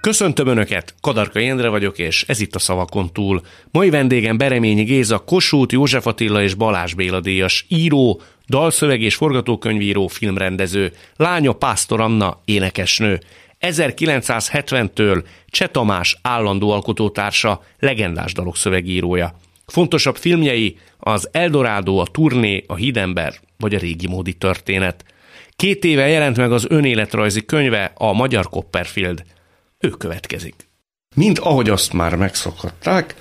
[0.00, 3.42] Köszöntöm Önöket, Kadarka Endre vagyok, és ez itt a Szavakon túl.
[3.70, 10.06] Mai vendégem Bereményi Géza, Kossuth, József Attila és Balázs Béla díjas író, dalszöveg és forgatókönyvíró,
[10.06, 13.20] filmrendező, lánya Pásztor Anna, énekesnő.
[13.60, 19.34] 1970-től Cseh Tamás állandó alkotótársa, legendás dalok szövegírója.
[19.66, 25.04] Fontosabb filmjei az Eldorado, a Turné, a Hídember vagy a Régi Módi Történet.
[25.56, 29.24] Két éve jelent meg az önéletrajzi könyve, a Magyar Copperfield–
[29.80, 30.54] ő következik.
[31.14, 33.14] Mint ahogy azt már megszokhatták,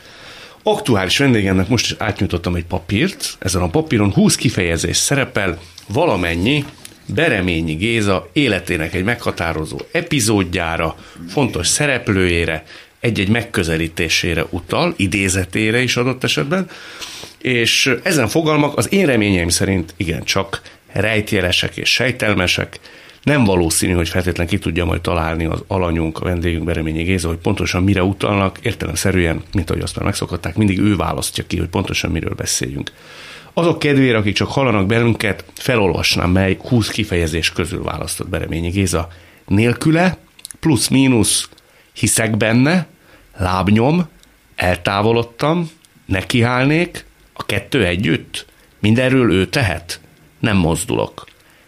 [0.63, 6.65] aktuális vendégemnek most is átnyújtottam egy papírt, ezen a papíron 20 kifejezés szerepel, valamennyi
[7.05, 10.95] Bereményi Géza életének egy meghatározó epizódjára,
[11.27, 12.63] fontos szereplőjére,
[12.99, 16.69] egy-egy megközelítésére utal, idézetére is adott esetben,
[17.37, 22.79] és ezen fogalmak az én reményeim szerint igencsak rejtjelesek és sejtelmesek,
[23.29, 27.37] nem valószínű, hogy feltétlenül ki tudja majd találni az alanyunk, a vendégünk Bereményi Géza, hogy
[27.37, 32.11] pontosan mire utalnak, értelemszerűen, mint ahogy azt már megszokották, mindig ő választja ki, hogy pontosan
[32.11, 32.91] miről beszéljünk.
[33.53, 39.07] Azok kedvére, akik csak hallanak bennünket, felolvasnám, mely 20 kifejezés közül választott Bereményi Géza.
[39.45, 40.17] Nélküle,
[40.59, 41.49] plusz-mínusz,
[41.93, 42.87] hiszek benne,
[43.37, 44.07] lábnyom,
[44.55, 45.69] eltávolodtam,
[46.05, 48.45] nekiállnék, a kettő együtt,
[48.79, 49.99] mindenről ő tehet,
[50.39, 51.27] nem mozdulok,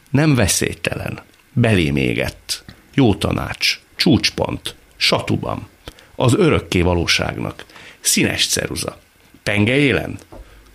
[0.09, 2.63] nem veszélytelen, belém égett.
[2.93, 5.67] Jó tanács, csúcspont, satubam,
[6.15, 7.65] az örökké valóságnak,
[7.99, 8.99] színes ceruza,
[9.43, 10.19] penge élen,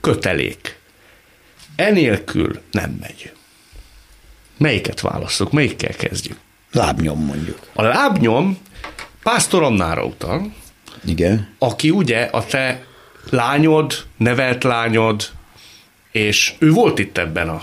[0.00, 0.78] kötelék.
[1.76, 3.32] Enélkül nem megy.
[4.58, 5.52] Melyiket választok?
[5.52, 6.38] Melyikkel kezdjük?
[6.72, 7.58] Lábnyom mondjuk.
[7.72, 8.58] A lábnyom
[9.22, 10.52] Pásztor Annára utal,
[11.04, 11.54] Igen.
[11.58, 12.84] aki ugye a te
[13.30, 15.30] lányod, nevelt lányod,
[16.12, 17.60] és ő volt itt ebben a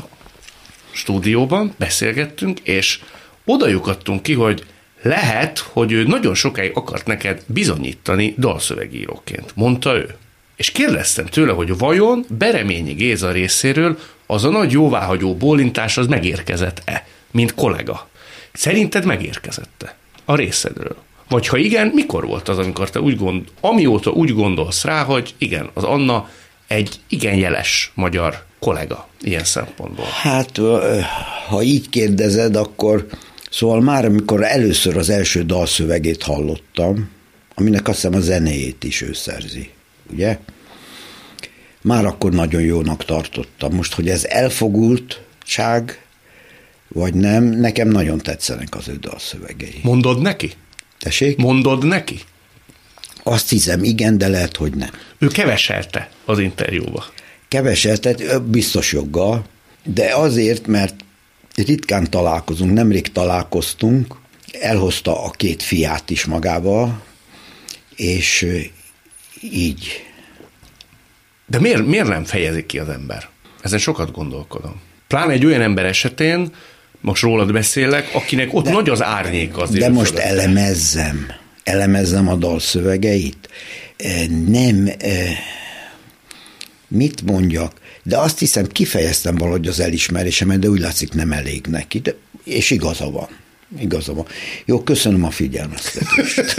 [0.93, 2.99] stúdióban, beszélgettünk, és
[3.45, 4.65] oda lyukadtunk ki, hogy
[5.01, 10.15] lehet, hogy ő nagyon sokáig akart neked bizonyítani dalszövegíróként, mondta ő.
[10.55, 17.07] És kérdeztem tőle, hogy vajon Bereményi Géza részéről az a nagy jóváhagyó bólintás az megérkezett-e,
[17.31, 18.09] mint kollega.
[18.53, 20.95] Szerinted megérkezette a részedről?
[21.29, 25.33] Vagy ha igen, mikor volt az, amikor te úgy gond, amióta úgy gondolsz rá, hogy
[25.37, 26.29] igen, az Anna
[26.67, 30.05] egy igen jeles magyar kollega ilyen szempontból?
[30.21, 30.59] Hát,
[31.47, 33.07] ha így kérdezed, akkor
[33.49, 37.09] szóval már amikor először az első dalszövegét hallottam,
[37.55, 39.69] aminek azt hiszem a zenéjét is ő szerzi,
[40.11, 40.39] ugye?
[41.81, 43.73] Már akkor nagyon jónak tartottam.
[43.73, 46.01] Most, hogy ez elfogultság,
[46.87, 49.79] vagy nem, nekem nagyon tetszenek az ő dalszövegei.
[49.81, 50.51] Mondod neki?
[50.99, 51.37] Tessék?
[51.37, 52.19] Mondod neki?
[53.23, 54.89] Azt hiszem, igen, de lehet, hogy nem.
[55.17, 57.05] Ő keveselte az interjúba.
[57.47, 59.45] Keveset, biztos joggal,
[59.83, 60.95] de azért, mert
[61.55, 64.15] ritkán találkozunk, nemrég találkoztunk,
[64.61, 67.01] elhozta a két fiát is magával,
[67.95, 68.47] és
[69.41, 70.03] így.
[71.45, 73.29] De miért, miért nem fejezik ki az ember?
[73.61, 74.81] Ezen sokat gondolkodom.
[75.07, 76.51] Pláne egy olyan ember esetén,
[77.01, 80.23] most rólad beszélek, akinek ott de, nagy az árnyék az De most fölött.
[80.25, 81.27] elemezzem,
[81.63, 83.49] elemezzem a dalszövegeit.
[84.47, 84.89] Nem,
[86.87, 91.99] mit mondjak, de azt hiszem kifejeztem valahogy az elismerésemet, de úgy látszik nem elég neki,
[91.99, 93.27] de, és igaza van.
[93.79, 94.25] Igaza van.
[94.65, 96.55] Jó, köszönöm a figyelmeztetést.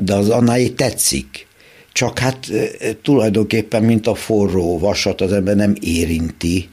[0.00, 1.46] De az Annáé tetszik.
[1.92, 2.50] Csak hát
[3.02, 6.68] tulajdonképpen, mint a forró vasat, az ember nem érinti,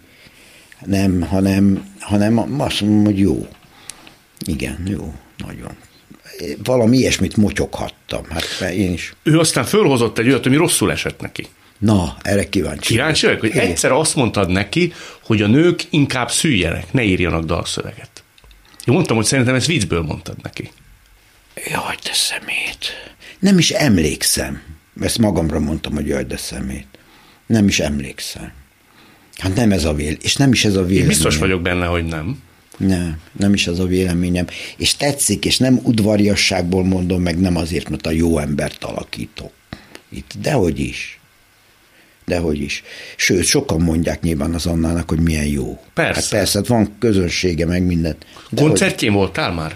[0.85, 3.47] nem, hanem, hanem azt mondom, hogy jó.
[4.45, 5.71] Igen, jó, nagyon.
[6.63, 9.13] Valami ilyesmit motyoghattam, hát én is.
[9.23, 11.47] Ő aztán fölhozott egy olyat, ami rosszul esett neki.
[11.77, 12.93] Na, erre kíváncsi.
[12.93, 14.93] Kíváncsi vagyok, hogy egyszer azt mondtad neki,
[15.23, 18.23] hogy a nők inkább szüljenek, ne írjanak dalszöveget.
[18.85, 20.71] Én mondtam, hogy szerintem ezt viccből mondtad neki.
[21.55, 23.13] Jaj, de szemét.
[23.39, 24.61] Nem is emlékszem.
[25.01, 26.87] Ezt magamra mondtam, hogy jaj, de szemét.
[27.45, 28.51] Nem is emlékszem.
[29.37, 31.01] Hát nem ez a vél, és nem is ez a véleményem.
[31.01, 32.41] Én biztos vagyok benne, hogy nem.
[32.77, 34.47] Nem, nem is ez a véleményem.
[34.77, 39.51] És tetszik, és nem udvariasságból mondom, meg nem azért, mert a jó embert alakítok.
[40.09, 41.19] Itt, dehogy is.
[42.25, 42.83] Dehogy is.
[43.15, 45.83] Sőt, sokan mondják nyilván az Annának, hogy milyen jó.
[45.93, 46.19] Persze.
[46.21, 48.15] Hát persze, hát van közönsége, meg minden.
[48.55, 49.75] Koncertjén voltál már?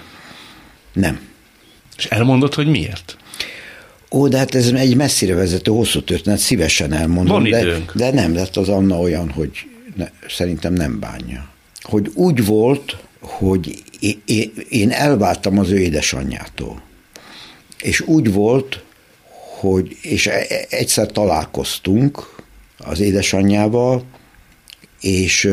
[0.94, 1.20] Nem.
[1.98, 3.18] És elmondod, hogy miért?
[4.12, 7.42] Ó, de hát ez egy messzire vezető, hosszú történet, szívesen elmondom.
[7.42, 7.92] Van de, időnk.
[7.96, 9.52] de nem, lett az Anna olyan, hogy
[9.96, 11.50] ne, szerintem nem bánja.
[11.88, 13.84] Hogy úgy volt, hogy
[14.70, 16.82] én, elváltam az ő édesanyjától.
[17.82, 18.84] És úgy volt,
[19.60, 22.36] hogy, és e- e- egyszer találkoztunk
[22.78, 24.04] az édesanyjával,
[25.02, 25.50] és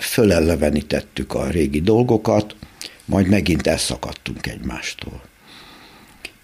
[0.00, 2.56] fölellevenítettük a régi dolgokat,
[3.04, 5.22] majd megint elszakadtunk egymástól.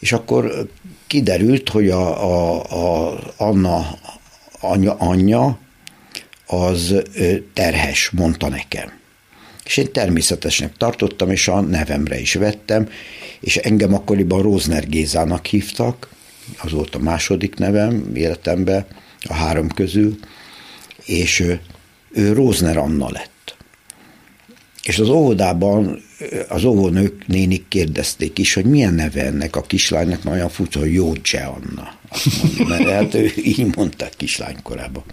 [0.01, 0.69] És akkor
[1.07, 2.63] kiderült, hogy a, a,
[3.11, 3.99] a Anna
[4.63, 5.59] anya, anyja
[6.53, 6.95] az
[7.53, 8.93] terhes, mondta nekem.
[9.65, 12.89] És én természetesnek tartottam, és a nevemre is vettem,
[13.41, 16.09] és engem akkoriban Rózner Gézának hívtak,
[16.63, 18.87] az volt a második nevem életemben,
[19.21, 20.19] a három közül,
[21.05, 21.61] és ő,
[22.11, 23.57] ő Rózner Anna lett.
[24.83, 26.03] És az óvodában
[26.49, 31.45] az óvónők nénik kérdezték is, hogy milyen neve ennek a kislánynak, olyan furcsa, hogy Jócse
[31.45, 31.99] Anna.
[32.69, 35.05] Mert hát ő így mondták kislánykorában.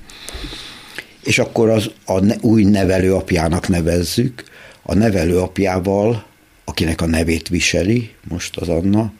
[1.24, 4.44] És akkor az a ne, új nevelőapjának nevezzük,
[4.82, 6.26] a nevelőapjával,
[6.66, 9.12] akinek a nevét viseli most az Anna,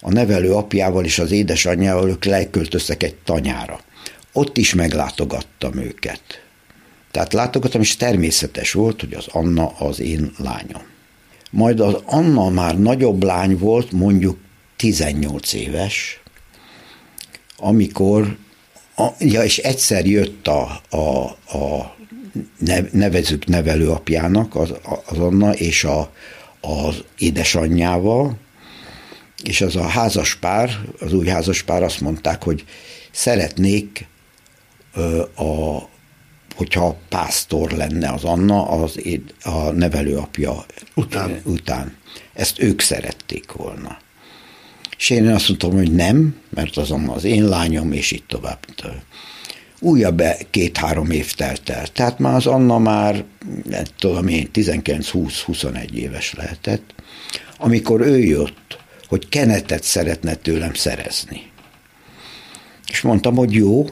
[0.00, 3.80] a nevelőapjával és az édesanyjával ők leköltöztek egy tanyára.
[4.32, 6.22] Ott is meglátogattam őket.
[7.10, 10.82] Tehát látogattam, és természetes volt, hogy az Anna az én lányom.
[11.50, 14.38] Majd az Anna már nagyobb lány volt, mondjuk
[14.76, 16.22] 18 éves,
[17.56, 18.36] amikor,
[18.96, 21.24] a, ja, és egyszer jött a, a,
[21.58, 21.96] a
[22.92, 24.72] nevezük nevelőapjának, az,
[25.06, 26.12] az Anna és a,
[26.60, 28.36] az édesanyjával,
[29.42, 32.64] és az a házaspár, az új házaspár azt mondták, hogy
[33.10, 34.06] szeretnék,
[35.36, 35.78] a,
[36.54, 39.00] hogyha pásztor lenne az Anna, az
[39.42, 40.64] a nevelőapja
[40.94, 41.40] után.
[41.44, 41.96] után.
[42.32, 43.98] Ezt ők szerették volna.
[45.02, 48.58] És én azt mondtam, hogy nem, mert az az én lányom, és így tovább.
[49.80, 51.86] Újabb két-három év telt el.
[51.86, 53.24] Tehát már az Anna már,
[53.68, 56.94] nem tudom én, 19-20-21 éves lehetett,
[57.58, 58.78] amikor ő jött,
[59.08, 61.50] hogy kenetet szeretne tőlem szerezni.
[62.88, 63.86] És mondtam, hogy jó,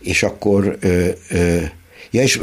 [0.00, 1.62] és akkor ö, ö,
[2.10, 2.40] ja, és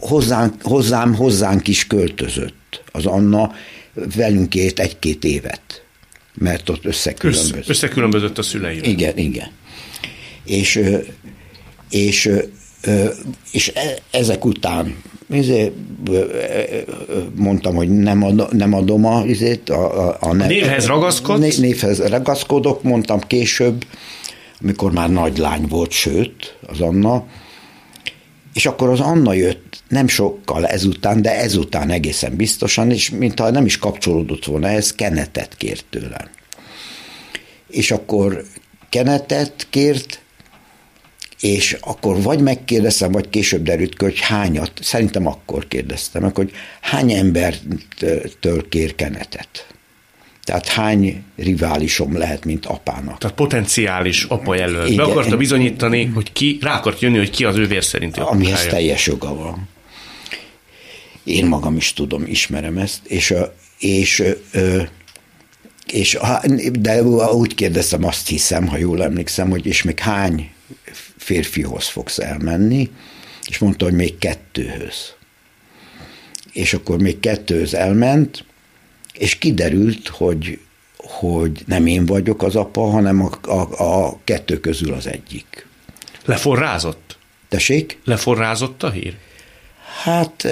[0.00, 2.82] hozzánk, hozzám, hozzánk is költözött.
[2.92, 3.52] Az Anna
[3.92, 5.83] velünk ért egy-két évet,
[6.34, 7.56] mert ott összekülönbözött.
[7.56, 8.90] Össze, összekülönbözött a szüleivel.
[8.90, 9.50] Igen, igen.
[10.44, 10.80] És,
[11.90, 12.30] és,
[13.52, 14.96] és e, ezek után
[17.34, 19.24] mondtam, hogy nem, ad, nem adom a,
[19.66, 21.56] a, a, a, ne, névhez ragaszkodsz?
[21.56, 23.84] Névhez ragaszkodok, mondtam később,
[24.62, 27.26] amikor már nagy lány volt, sőt, az Anna,
[28.54, 33.66] és akkor az Anna jött nem sokkal ezután, de ezután egészen biztosan, és mintha nem
[33.66, 36.28] is kapcsolódott volna ez, kenetet kért tőlem.
[37.68, 38.44] És akkor
[38.88, 40.20] kenetet kért,
[41.40, 47.12] és akkor vagy megkérdeztem, vagy később derült ki, hogy hányat, szerintem akkor kérdeztem hogy hány
[47.12, 49.66] embertől kér kenetet.
[50.44, 53.18] Tehát hány riválisom lehet, mint apának.
[53.18, 54.96] Tehát potenciális apa jelölt.
[54.96, 58.66] Be akarta bizonyítani, hogy ki, rá akart jönni, hogy ki az ő vér szerinti Amihez
[58.66, 59.68] teljes joga van.
[61.24, 63.34] Én magam is tudom, ismerem ezt, és,
[63.78, 64.22] és,
[65.92, 66.18] és
[66.72, 67.02] de
[67.32, 70.50] úgy kérdeztem, azt hiszem, ha jól emlékszem, hogy és még hány
[71.16, 72.90] férfihoz fogsz elmenni,
[73.48, 75.14] és mondta, hogy még kettőhöz.
[76.52, 78.44] És akkor még kettőhöz elment,
[79.18, 80.58] és kiderült, hogy,
[80.96, 85.66] hogy nem én vagyok az apa, hanem a, a, a kettő közül az egyik.
[86.24, 87.18] Leforrázott?
[87.48, 87.98] Tessék?
[88.04, 89.16] Leforrázott a hír?
[90.02, 90.48] Hát,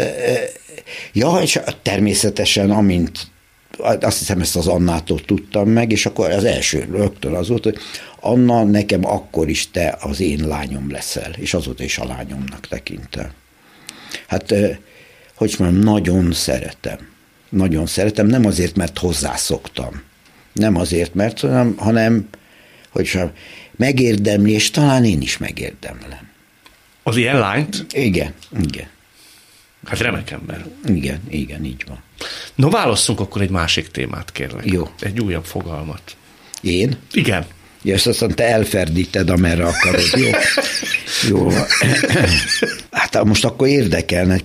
[1.13, 3.31] ja, és természetesen, amint
[3.79, 7.79] azt hiszem ezt az Annától tudtam meg, és akkor az első rögtön az volt, hogy
[8.21, 13.33] Anna, nekem akkor is te az én lányom leszel, és azóta is a lányomnak tekintem.
[14.27, 14.55] Hát,
[15.35, 17.12] hogy mondjam, nagyon szeretem.
[17.53, 20.03] Nagyon szeretem, nem azért, mert hozzászoktam.
[20.53, 22.29] Nem azért, mert, hanem, hanem
[22.91, 23.37] hogy mondjam,
[23.77, 26.31] megérdemli, és talán én is megérdemlem.
[27.03, 27.87] Az ilyen lányt?
[27.93, 28.87] Igen, igen.
[29.85, 30.67] Hát remek ember.
[30.85, 32.03] Igen, igen, így van.
[32.55, 34.67] No, válasszunk akkor egy másik témát, kérlek.
[34.67, 34.89] Jó.
[35.01, 36.17] Egy újabb fogalmat.
[36.61, 36.97] Én?
[37.13, 37.47] Igen.
[37.83, 40.11] Ja, ezt aztán te elferdíted, amerre akarod.
[40.17, 40.31] Jó.
[41.29, 41.51] Jó.
[42.91, 44.41] Hát most akkor érdekelne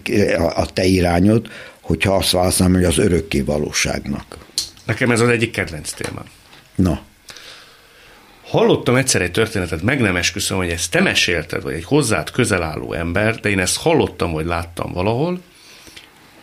[0.56, 1.48] a te irányod,
[1.88, 4.38] hogyha azt válaszolom, hogy az örökké valóságnak.
[4.86, 6.26] Nekem ez az egyik kedvenc témám.
[6.76, 7.02] Na.
[8.44, 12.64] Hallottam egyszer egy történetet, meg nem esküszöm, hogy ezt te mesélted, vagy egy hozzád közel
[12.64, 15.42] álló ember, de én ezt hallottam, vagy láttam valahol.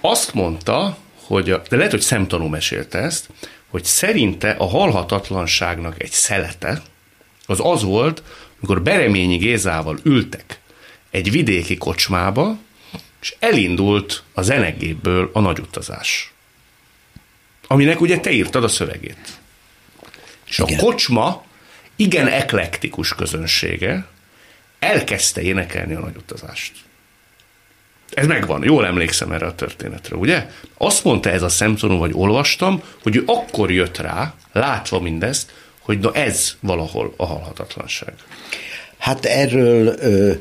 [0.01, 3.29] Azt mondta, hogy, a, de lehet, hogy szemtanú mesélte ezt,
[3.71, 6.83] hogy szerinte a halhatatlanságnak egy szelete
[7.47, 8.23] az az volt,
[8.57, 10.61] amikor Bereményi Gézával ültek
[11.11, 12.59] egy vidéki kocsmába,
[13.25, 16.33] és elindult a zenegépből a nagyutazás.
[17.67, 19.39] Aminek ugye te írtad a szövegét.
[20.47, 20.79] És igen.
[20.79, 21.45] a kocsma
[21.97, 24.07] igen eklektikus közönsége
[24.79, 26.73] elkezdte énekelni a nagyutazást.
[28.15, 30.51] Ez megvan, jól emlékszem erre a történetre, ugye?
[30.77, 35.99] Azt mondta ez a szemtanú, vagy olvastam, hogy ő akkor jött rá, látva mindezt, hogy
[35.99, 38.15] na ez valahol a halhatatlanság.
[38.99, 40.33] Hát erről ö,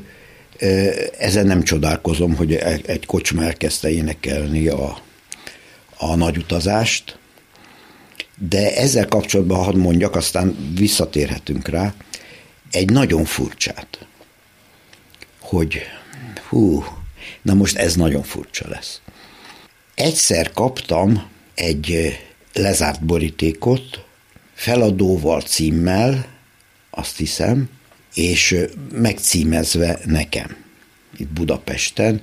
[1.18, 2.54] ezen nem csodálkozom, hogy
[2.86, 4.98] egy kocsma elkezdte énekelni a,
[5.98, 7.18] a nagy utazást,
[8.38, 11.94] de ezzel kapcsolatban hadd mondjak, aztán visszatérhetünk rá,
[12.72, 14.06] egy nagyon furcsát,
[15.40, 15.82] hogy
[16.50, 16.86] hú,
[17.42, 19.02] na most ez nagyon furcsa lesz.
[19.96, 22.20] Egyszer kaptam egy
[22.54, 24.06] lezárt borítékot,
[24.54, 26.26] feladóval, címmel,
[26.90, 27.70] azt hiszem,
[28.13, 28.55] és
[28.91, 30.55] megcímezve nekem,
[31.17, 32.22] itt Budapesten,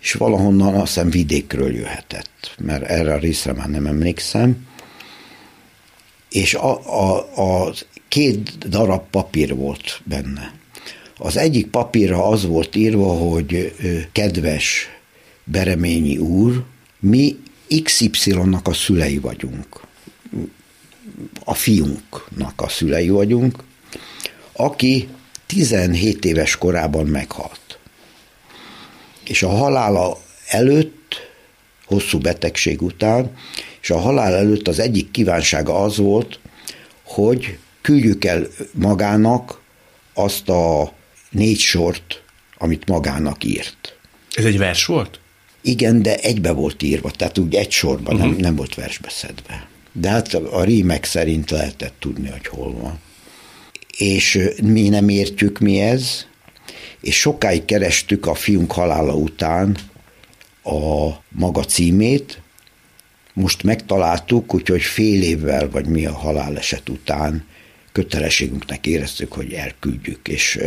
[0.00, 4.66] és valahonnan azt hiszem vidékről jöhetett, mert erre a részre már nem emlékszem,
[6.30, 7.74] és a, a, a
[8.08, 10.52] két darab papír volt benne.
[11.16, 13.74] Az egyik papírra az volt írva, hogy
[14.12, 14.88] kedves
[15.44, 16.64] Bereményi úr,
[17.00, 17.36] mi
[17.82, 19.80] XY-nak a szülei vagyunk.
[21.44, 23.64] A fiunknak a szülei vagyunk,
[24.52, 25.08] aki
[25.48, 27.78] 17 éves korában meghalt.
[29.24, 31.30] És a halála előtt,
[31.84, 33.36] hosszú betegség után,
[33.80, 36.38] és a halál előtt az egyik kívánsága az volt,
[37.02, 39.60] hogy küldjük el magának
[40.14, 40.92] azt a
[41.30, 42.22] négy sort,
[42.58, 43.96] amit magának írt.
[44.34, 45.20] Ez egy vers volt?
[45.60, 48.20] Igen, de egybe volt írva, tehát úgy egy sorban, uh-huh.
[48.20, 48.40] nem, mhm.
[48.40, 49.68] nem volt versbe szedve.
[49.92, 52.98] De hát a rímek szerint lehetett tudni, hogy hol van.
[53.98, 56.26] És mi nem értjük, mi ez,
[57.00, 59.76] és sokáig kerestük a fiunk halála után
[60.62, 62.40] a maga címét,
[63.32, 67.46] most megtaláltuk, úgyhogy fél évvel, vagy mi a haláleset után
[67.92, 70.58] kötelességünknek éreztük, hogy elküldjük, és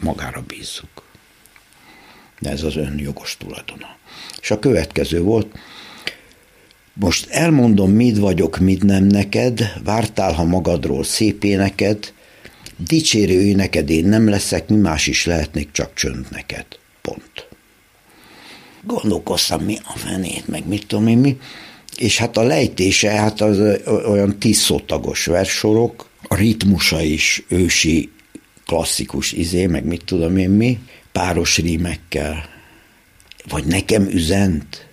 [0.00, 1.02] magára bízzuk.
[2.38, 3.96] De ez az ön jogos tulajdona.
[4.40, 5.58] És a következő volt,
[6.92, 12.14] most elmondom, mit vagyok, mit nem neked, vártál, ha magadról szép éneked,
[12.76, 16.66] dicsérő éneked én nem leszek, mi más is lehetnék, csak csönd neked.
[17.02, 17.48] Pont.
[18.82, 21.38] Gondolkoztam, mi a fenét, meg mit tudom én, mi.
[21.96, 28.10] És hát a lejtése, hát az olyan tíz szótagos versorok, a ritmusa is ősi
[28.66, 30.78] klasszikus izé, meg mit tudom én mi,
[31.12, 32.48] páros rímekkel.
[33.48, 34.85] Vagy nekem üzent,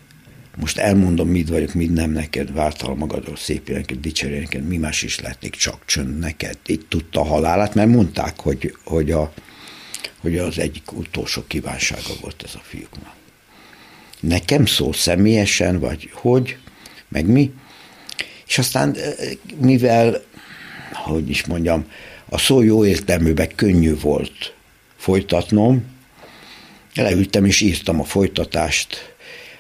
[0.56, 5.04] most elmondom, mit vagyok, mit nem neked, vártal magadról szép neked, dicsérő neked, mi más
[5.04, 6.58] is lehetnék, csak csönd neked.
[6.66, 9.34] Itt tudta a halálát, mert mondták, hogy, hogy, a,
[10.22, 13.14] hogy az egyik utolsó kívánsága volt ez a fiúknak.
[14.20, 16.58] Nekem szó személyesen, vagy hogy,
[17.08, 17.54] meg mi.
[18.48, 18.98] És aztán,
[19.58, 20.24] mivel,
[20.94, 21.86] hogy is mondjam,
[22.30, 24.54] a szó jó értelműben könnyű volt
[24.96, 25.86] folytatnom,
[26.96, 29.13] leültem és írtam a folytatást.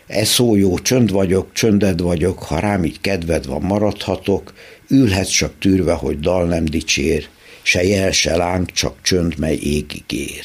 [0.07, 4.53] Ez szó jó, csönd vagyok, csönded vagyok, ha rám így kedved van, maradhatok,
[4.87, 7.27] ülhetsz csak tűrve, hogy dal nem dicsér,
[7.61, 10.43] se jel, se láng, csak csönd, mely égig ér.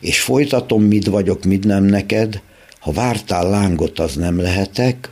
[0.00, 2.40] És folytatom, mit vagyok, mit nem neked,
[2.78, 5.10] ha vártál lángot, az nem lehetek,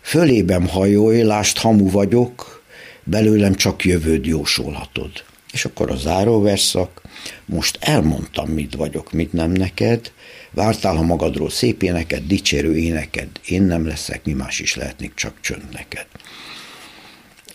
[0.00, 2.62] fölébem hajolj, lást hamu vagyok,
[3.04, 5.10] belőlem csak jövőd jósolhatod.
[5.52, 7.02] És akkor a záróverszak,
[7.44, 10.12] most elmondtam, mit vagyok, mit nem neked,
[10.56, 15.40] vártál, ha magadról szép éneked, dicsérő éneked, én nem leszek, mi más is lehetnék, csak
[15.40, 16.06] csönd neked.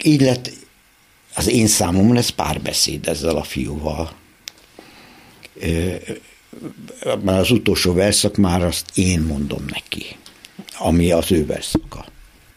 [0.03, 0.51] Így lett,
[1.35, 4.11] az én számom lesz párbeszéd ezzel a fiúval.
[7.23, 10.05] Már az utolsó verszak már azt én mondom neki,
[10.77, 12.05] ami az ő verszaka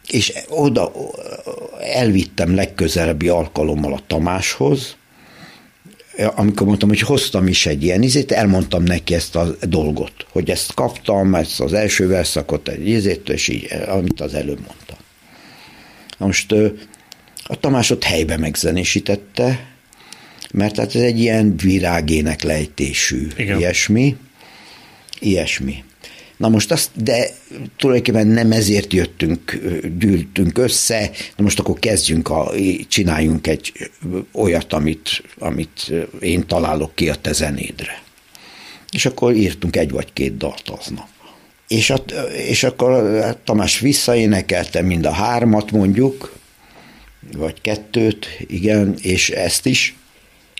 [0.09, 0.93] és oda
[1.81, 4.97] elvittem legközelebbi alkalommal a Tamáshoz,
[6.35, 10.75] amikor mondtam, hogy hoztam is egy ilyen izét, elmondtam neki ezt a dolgot, hogy ezt
[10.75, 14.97] kaptam, ezt az első verszakot egy izét, és így, amit az előbb mondtam.
[16.19, 16.53] Most
[17.45, 19.67] a Tamásot helybe megzenésítette,
[20.53, 23.59] mert hát ez egy ilyen virágének lejtésű Igen.
[23.59, 24.17] ilyesmi,
[25.21, 25.85] ilyesmi.
[26.37, 27.29] Na most azt, de
[27.77, 29.61] tulajdonképpen nem ezért jöttünk,
[29.99, 32.53] gyűltünk össze, na most akkor kezdjünk, a,
[32.89, 33.73] csináljunk egy
[34.33, 38.03] olyat, amit, amit én találok ki a te zenédre.
[38.91, 41.09] És akkor írtunk egy vagy két dalt aznap.
[41.69, 41.97] És, a,
[42.47, 46.39] és akkor Tamás visszaénekelte mind a hármat mondjuk,
[47.37, 49.95] vagy kettőt, igen, és ezt is,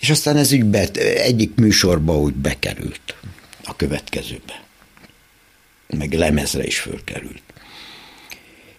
[0.01, 3.17] és aztán ez úgy be, egyik műsorba úgy bekerült
[3.65, 4.64] a következőbe.
[5.99, 7.43] Meg lemezre is fölkerült.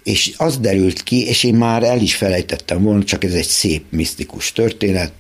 [0.04, 3.84] És az derült ki, és én már el is felejtettem volna, csak ez egy szép,
[3.90, 5.12] misztikus történet,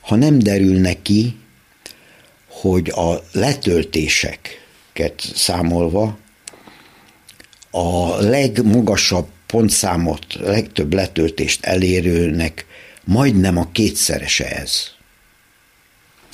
[0.00, 1.36] ha nem derül ki,
[2.48, 6.18] hogy a letöltéseket számolva
[7.70, 12.66] a legmagasabb pontszámot, legtöbb letöltést elérőnek
[13.04, 14.98] majdnem a kétszerese ez.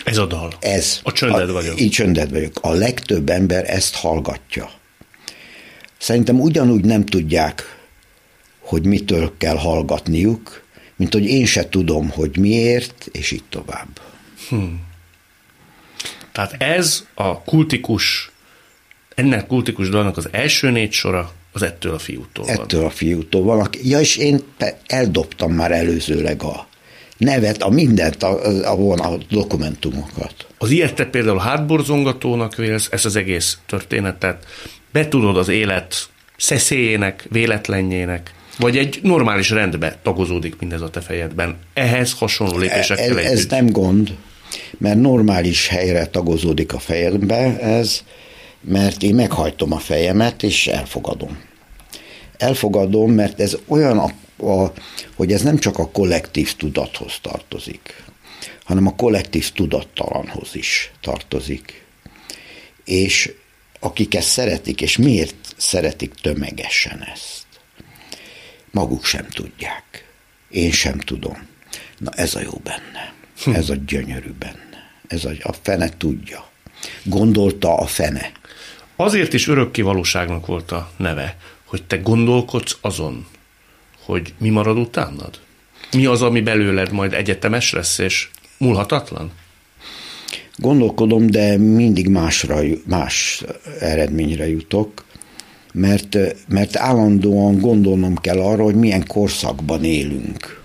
[0.06, 0.52] Ez a dal.
[0.60, 1.00] Ez.
[1.02, 1.80] A csönded vagyok.
[1.80, 2.58] Így csönded vagyok.
[2.60, 4.70] A legtöbb ember ezt hallgatja.
[5.98, 7.78] Szerintem ugyanúgy nem tudják,
[8.58, 10.64] hogy mitől kell hallgatniuk,
[10.96, 14.00] mint hogy én se tudom, hogy miért, és így tovább.
[14.48, 14.80] Hmm.
[16.32, 18.30] Tehát ez a kultikus,
[19.14, 22.60] ennek kultikus dalnak az első négy sora, az ettől a fiútól van.
[22.60, 23.68] Ettől a fiútól van.
[23.82, 24.40] Ja, és én
[24.86, 26.66] eldobtam már előzőleg a
[27.18, 30.46] nevet, a mindent, a, a, a dokumentumokat.
[30.58, 34.46] Az ilyet te például hátborzongatónak vélsz, ezt az egész történetet,
[34.92, 41.56] betudod az élet szeszélyének, véletlenjének, vagy egy normális rendbe tagozódik mindez a te fejedben.
[41.74, 44.16] Ehhez hasonló lépésekkel ez, ez nem gond,
[44.78, 48.02] mert normális helyre tagozódik a fejembe ez,
[48.60, 51.38] mert én meghajtom a fejemet, és elfogadom.
[52.36, 54.66] Elfogadom, mert ez olyan, a, a,
[55.14, 58.04] hogy ez nem csak a kollektív tudathoz tartozik,
[58.64, 61.84] hanem a kollektív tudattalanhoz is tartozik.
[62.84, 63.32] És
[63.80, 67.46] akik ezt szeretik, és miért szeretik tömegesen ezt?
[68.70, 70.04] Maguk sem tudják.
[70.50, 71.46] Én sem tudom.
[71.98, 73.14] Na ez a jó benne.
[73.44, 73.50] Hm.
[73.50, 74.90] Ez a gyönyörű benne.
[75.08, 76.50] Ez a, a fene tudja.
[77.02, 78.32] Gondolta a fene.
[78.96, 83.26] Azért is örökké valóságnak volt a neve, hogy te gondolkodsz azon,
[84.06, 85.40] hogy mi marad utánad?
[85.92, 89.32] Mi az, ami belőled majd egyetemes lesz, és múlhatatlan?
[90.56, 93.44] Gondolkodom, de mindig másra, más
[93.80, 95.04] eredményre jutok
[95.76, 100.60] mert, mert állandóan gondolnom kell arra, hogy milyen korszakban élünk.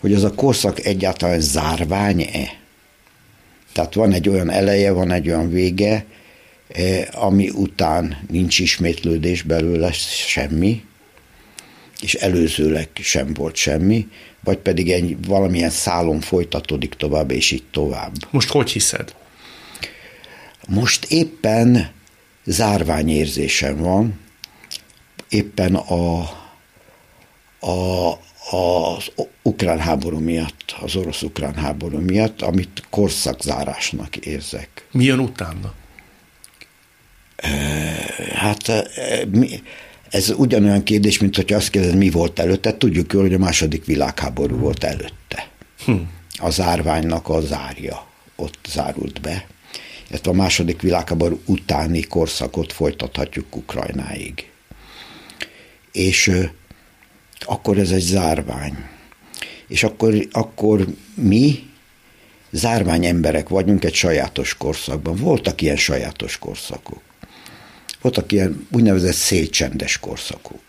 [0.00, 2.58] Hogy az a korszak egyáltalán zárvány-e?
[3.72, 6.04] Tehát van egy olyan eleje, van egy olyan vége,
[6.74, 9.92] e, ami után nincs ismétlődés belőle
[10.26, 10.84] semmi,
[12.00, 14.08] és előzőleg sem volt semmi,
[14.44, 18.12] vagy pedig egy valamilyen szálon folytatódik tovább, és így tovább.
[18.30, 19.14] Most hogy hiszed?
[20.68, 21.90] Most éppen
[22.44, 24.20] zárványérzésem van,
[25.28, 26.20] éppen a,
[27.60, 28.10] a,
[28.56, 34.86] az ukrán háború miatt, az orosz-ukrán háború miatt, amit korszakzárásnak érzek.
[34.90, 35.74] Mi jön utána?
[38.34, 38.72] Hát
[40.16, 42.76] ez ugyanolyan kérdés, mint hogy azt kérdez, mi volt előtte.
[42.76, 45.48] Tudjuk jól, hogy a második világháború volt előtte.
[45.84, 45.92] Hm.
[46.36, 49.46] A zárványnak a zárja ott zárult be
[50.10, 54.50] illetve a második világháború utáni korszakot folytathatjuk Ukrajnáig.
[55.92, 56.30] És
[57.40, 58.76] akkor ez egy zárvány.
[59.68, 61.70] És akkor, akkor mi
[62.50, 65.16] zárvány emberek vagyunk egy sajátos korszakban.
[65.16, 67.00] Voltak ilyen sajátos korszakok.
[68.06, 70.60] Voltak ilyen úgynevezett szélcsendes korszakok.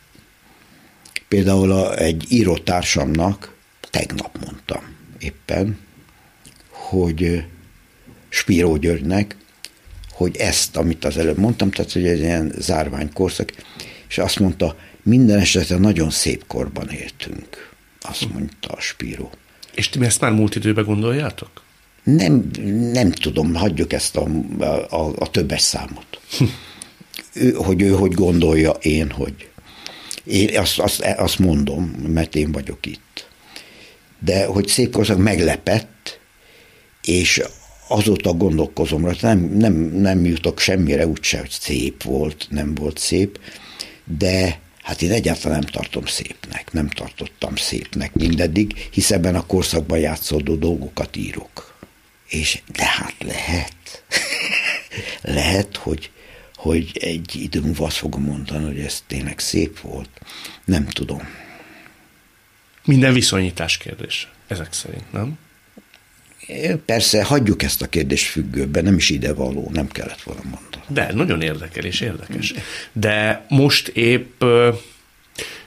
[1.28, 3.56] Például a, egy írótársamnak
[3.90, 5.78] tegnap mondtam éppen,
[6.70, 7.44] hogy
[8.30, 9.36] Spíró Györgynek,
[10.12, 13.52] hogy ezt, amit az előbb mondtam, tehát hogy egy ilyen zárványkorszak,
[14.10, 19.32] és azt mondta, minden esetre nagyon szép korban éltünk, azt mondta a Spíró.
[19.74, 21.62] És ti ezt már múlt időben gondoljátok?
[22.04, 22.50] Nem,
[22.94, 24.28] nem tudom, hagyjuk ezt a,
[24.90, 26.20] a, a többes számot.
[27.38, 29.50] ő, hogy ő hogy gondolja, én hogy.
[30.24, 33.28] Én azt, azt, azt mondom, mert én vagyok itt.
[34.20, 36.20] De hogy szép korszak meglepett,
[37.02, 37.42] és
[37.88, 43.40] azóta gondolkozom rajta, nem, nem, nem jutok semmire, úgyse, hogy szép volt, nem volt szép,
[44.18, 50.00] de hát én egyáltalán nem tartom szépnek, nem tartottam szépnek mindeddig, hisz ebben a korszakban
[50.00, 51.80] játszódó dolgokat írok.
[52.28, 54.04] És de hát lehet,
[55.38, 56.12] lehet, hogy,
[56.68, 60.10] hogy egy idő múlva azt fogom mondani, hogy ez tényleg szép volt.
[60.66, 61.22] Nem tudom.
[62.86, 65.38] Minden viszonyítás kérdés, ezek szerint, nem?
[66.86, 70.84] Persze, hagyjuk ezt a kérdést függőben, nem is ide való, nem kellett volna mondani.
[70.88, 72.54] De, nagyon érdekel és érdekes.
[72.92, 74.44] De most épp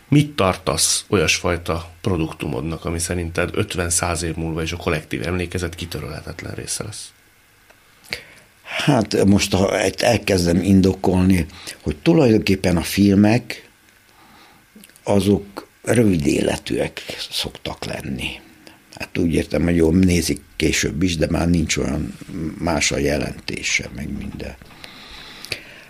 [0.09, 6.85] mit tartasz olyasfajta produktumodnak, ami szerinted 50-100 év múlva is a kollektív emlékezet kitörölhetetlen része
[6.85, 7.13] lesz?
[8.85, 11.47] Hát most, ha elkezdem indokolni,
[11.83, 13.69] hogy tulajdonképpen a filmek
[15.03, 18.29] azok rövid életűek szoktak lenni.
[18.95, 22.15] Hát úgy értem, hogy jól nézik később is, de már nincs olyan
[22.59, 24.55] más a jelentése, meg minden.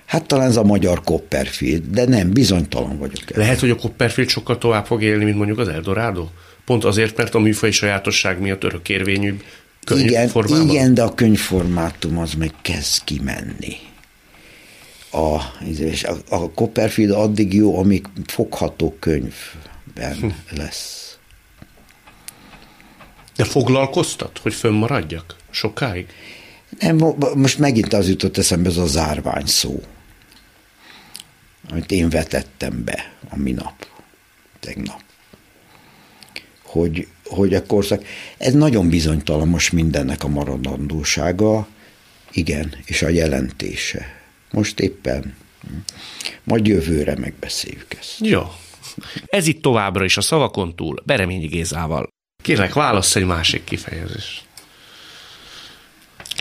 [0.07, 3.31] Hát talán ez a magyar Copperfield, de nem, bizonytalan vagyok.
[3.31, 6.29] Lehet, hogy a Copperfield sokkal tovább fog élni, mint mondjuk az Eldorado?
[6.65, 9.43] Pont azért, mert a műfaj sajátosság miatt örökérvényűbb
[9.89, 13.77] igen, igen, de a könyvformátum az meg kezd kimenni.
[15.13, 20.27] A, és a, a Copperfield addig jó, amíg fogható könyvben hm.
[20.51, 21.19] lesz.
[23.37, 26.07] De foglalkoztat, hogy fönnmaradjak sokáig?
[26.79, 26.97] Nem,
[27.35, 29.83] most megint az jutott eszembe ez a zárvány szó,
[31.71, 33.87] amit én vetettem be a minap,
[34.61, 35.03] tegnap.
[36.63, 38.05] Hogy, hogy a korszak,
[38.39, 41.67] ez nagyon bizonytalan most mindennek a maradandósága,
[42.33, 44.07] igen, és a jelentése.
[44.51, 45.35] Most éppen,
[46.45, 48.17] majd jövőre megbeszéljük ezt.
[48.19, 48.43] Jó.
[49.27, 52.09] Ez itt továbbra is a szavakon túl, Bereményi Gézával.
[52.43, 54.45] Kérlek, válasz egy másik kifejezést.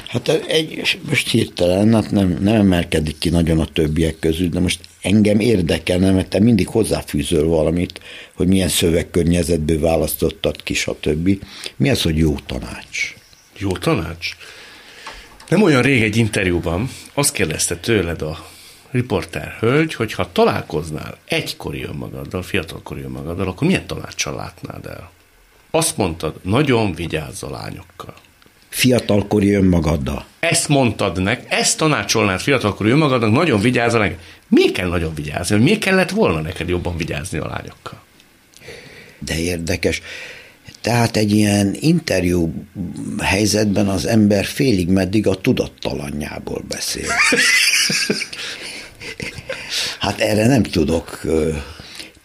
[0.08, 4.80] Hát egy, most hirtelen, hát nem, nem emelkedik ki nagyon a többiek közül, de most
[5.02, 8.02] engem érdekelne, mert te mindig hozzáfűzöl valamit,
[8.34, 11.44] hogy milyen szövegkörnyezetből választottad ki, stb.
[11.76, 13.16] Mi az, hogy jó tanács?
[13.58, 14.30] Jó tanács?
[15.50, 18.50] Nem olyan rég egy interjúban azt kérdezte tőled a
[18.92, 25.12] riporter hölgy, hogy ha találkoznál egykori önmagaddal, fiatalkori önmagaddal, akkor milyen tanácssal látnád el?
[25.72, 28.14] Azt mondtad, nagyon vigyázz a lányokkal
[28.70, 30.26] fiatalkori önmagaddal.
[30.40, 34.14] Ezt mondtad nek, ezt tanácsolnád fiatalkori önmagadnak, nagyon vigyázzanak.
[34.48, 35.58] Miért kell nagyon vigyázni?
[35.58, 38.02] Miért kellett volna neked jobban vigyázni a lányokkal?
[39.20, 40.02] De érdekes.
[40.82, 42.66] Tehát egy ilyen interjú
[43.20, 47.08] helyzetben az ember félig meddig a tudattalanjából beszél.
[50.00, 51.22] Hát erre nem tudok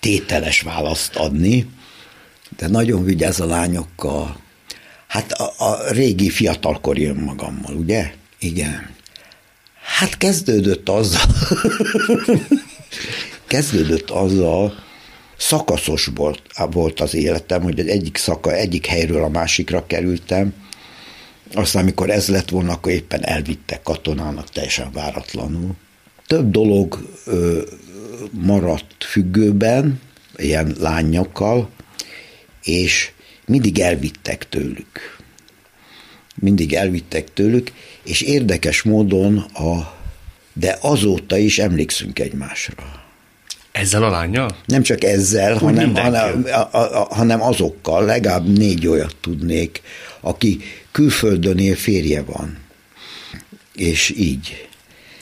[0.00, 1.66] tételes választ adni,
[2.56, 4.36] de nagyon vigyáz a lányokkal,
[5.14, 8.12] Hát a, a régi fiatalkori önmagammal, ugye?
[8.38, 8.90] Igen.
[9.82, 11.26] Hát kezdődött azzal,
[13.46, 14.74] kezdődött azzal,
[15.36, 20.54] szakaszos volt, volt az életem, hogy az egyik szaka, egyik helyről a másikra kerültem,
[21.52, 25.74] aztán amikor ez lett volna, akkor éppen elvittek katonának teljesen váratlanul.
[26.26, 27.62] Több dolog ö,
[28.30, 30.00] maradt függőben,
[30.36, 31.70] ilyen lányokkal,
[32.62, 33.12] és
[33.46, 35.18] mindig elvittek tőlük.
[36.34, 39.94] Mindig elvittek tőlük, és érdekes módon a,
[40.52, 43.02] de azóta is emlékszünk egymásra.
[43.72, 44.56] Ezzel a lányjal?
[44.66, 49.82] Nem csak ezzel, hanem, hanem, a, a, hanem azokkal, legalább négy olyat tudnék,
[50.20, 52.58] aki külföldön él, férje van.
[53.74, 54.68] És így.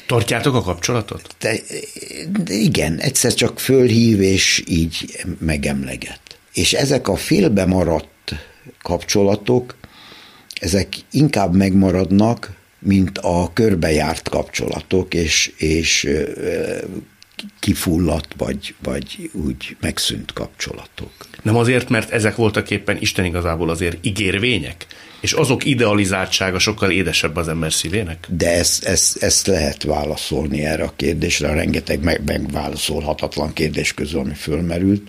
[0.06, 1.34] Tartjátok a kapcsolatot?
[1.38, 1.60] De,
[2.44, 6.20] de igen, egyszer csak fölhív, és így megemleget.
[6.52, 8.08] És ezek a félbe maradt
[8.82, 9.76] kapcsolatok,
[10.60, 16.08] ezek inkább megmaradnak, mint a körbejárt kapcsolatok, és, és
[17.60, 21.10] kifulladt, vagy, vagy úgy megszűnt kapcsolatok.
[21.42, 24.86] Nem azért, mert ezek voltak éppen Isten igazából azért ígérvények?
[25.20, 28.26] És azok idealizáltsága sokkal édesebb az ember szívének?
[28.28, 34.20] De ezt, ezt, ezt lehet válaszolni erre a kérdésre, a rengeteg meg, megválaszolhatatlan kérdés közül,
[34.20, 35.02] ami fölmerült.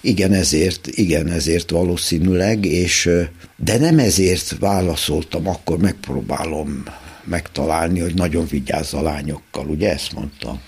[0.00, 3.10] Igen, ezért, igen, ezért valószínűleg, és
[3.56, 6.84] de nem ezért válaszoltam, akkor megpróbálom
[7.24, 10.60] megtalálni, hogy nagyon vigyázz a lányokkal, ugye ezt mondtam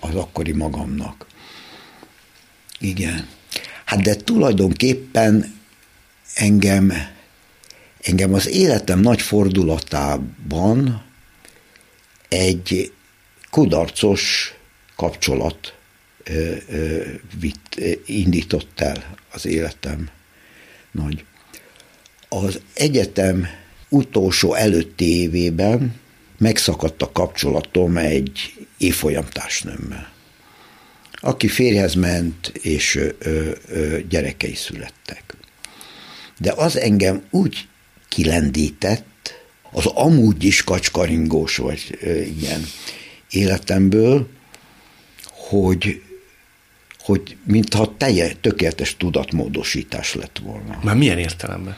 [0.00, 1.26] az akkori magamnak.
[2.78, 3.28] Igen.
[3.84, 5.60] Hát de tulajdonképpen
[6.34, 6.92] engem,
[8.00, 11.02] engem az életem nagy fordulatában
[12.28, 12.92] egy
[13.50, 14.54] kudarcos
[14.96, 15.74] kapcsolat
[17.40, 20.08] vitt, indított el az életem
[20.90, 21.24] nagy.
[22.28, 23.46] Az egyetem
[23.88, 26.00] utolsó előtti évében
[26.38, 30.12] megszakadt a kapcsolatom egy évfolyamtársnőmmel,
[31.20, 35.36] aki férjhez ment, és ö, ö, gyerekei születtek.
[36.38, 37.68] De az engem úgy
[38.08, 39.34] kilendített,
[39.70, 42.64] az amúgy is kacskaringós vagy ö, ilyen
[43.30, 44.28] életemből,
[45.24, 46.02] hogy
[47.02, 50.78] hogy mintha teljes, tökéletes tudatmódosítás lett volna.
[50.82, 51.76] Már milyen értelemben?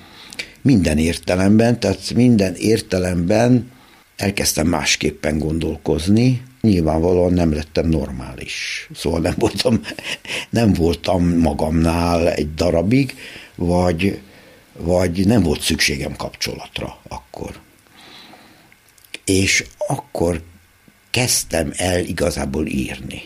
[0.62, 3.70] Minden értelemben, tehát minden értelemben
[4.16, 8.88] elkezdtem másképpen gondolkozni, nyilvánvalóan nem lettem normális.
[8.94, 9.80] Szóval nem voltam,
[10.50, 13.16] nem voltam magamnál egy darabig,
[13.54, 14.20] vagy,
[14.78, 17.60] vagy nem volt szükségem kapcsolatra akkor.
[19.24, 20.42] És akkor
[21.10, 23.22] kezdtem el igazából írni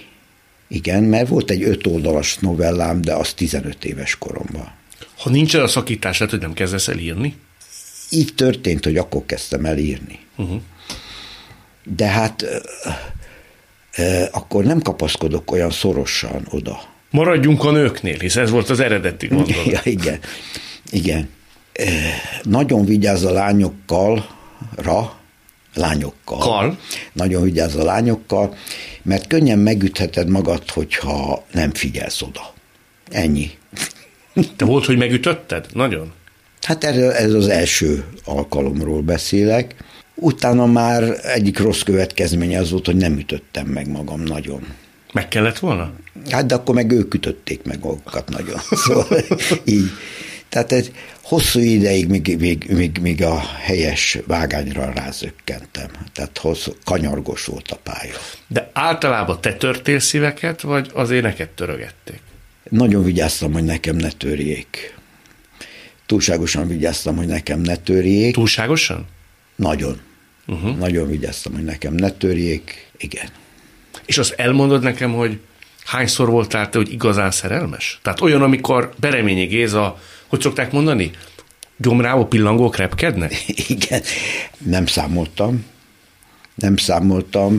[0.68, 4.72] Igen, mert volt egy öt oldalas novellám, de az 15 éves koromban.
[5.18, 7.36] Ha nincs el a szakítás, lehet, hogy nem kezdesz el írni?
[8.10, 10.18] Így történt, hogy akkor kezdtem el írni.
[10.36, 10.60] Uh-huh.
[11.96, 12.44] De hát
[14.30, 16.80] akkor nem kapaszkodok olyan szorosan oda.
[17.10, 19.66] Maradjunk a nőknél, hisz ez volt az eredeti gondolat.
[19.66, 20.18] ja, igen,
[20.90, 21.28] igen.
[22.42, 24.26] Nagyon vigyáz a lányokkal,
[24.76, 25.17] ra,
[25.74, 26.38] lányokkal.
[26.38, 26.78] Kal.
[27.12, 28.56] Nagyon vigyáz a lányokkal,
[29.02, 32.52] mert könnyen megütheted magad, hogyha nem figyelsz oda.
[33.10, 33.50] Ennyi.
[34.56, 35.66] De volt, hogy megütötted?
[35.72, 36.12] Nagyon?
[36.62, 39.74] Hát erről, ez az első alkalomról beszélek.
[40.14, 44.66] Utána már egyik rossz következménye az volt, hogy nem ütöttem meg magam nagyon.
[45.12, 45.92] Meg kellett volna?
[46.30, 48.58] Hát de akkor meg ők ütötték meg magukat nagyon.
[48.84, 49.18] Szóval
[49.64, 49.90] így.
[50.48, 55.90] Tehát egy hosszú ideig, míg, míg, míg, míg a helyes vágányra rázökkentem.
[56.12, 58.14] Tehát hosszú, kanyargos volt a pálya.
[58.46, 62.20] De általában te törtél szíveket, vagy az éneket törögették?
[62.70, 64.94] Nagyon vigyáztam, hogy nekem ne törjék.
[66.06, 68.34] Túlságosan vigyáztam, hogy nekem ne törjék.
[68.34, 69.06] Túlságosan?
[69.56, 70.00] Nagyon.
[70.46, 70.76] Uh-huh.
[70.76, 72.90] Nagyon vigyáztam, hogy nekem ne törjék.
[72.96, 73.28] Igen.
[74.06, 75.38] És azt elmondod nekem, hogy
[75.84, 77.98] hányszor voltál te, hogy igazán szerelmes?
[78.02, 81.10] Tehát olyan, amikor Bereményi Géza, hogy szokták mondani,
[81.76, 83.34] gyomrába pillangók repkednek?
[83.68, 84.02] Igen,
[84.58, 85.64] nem számoltam,
[86.54, 87.58] nem számoltam,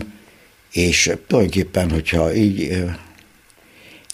[0.71, 2.83] és tulajdonképpen, hogyha így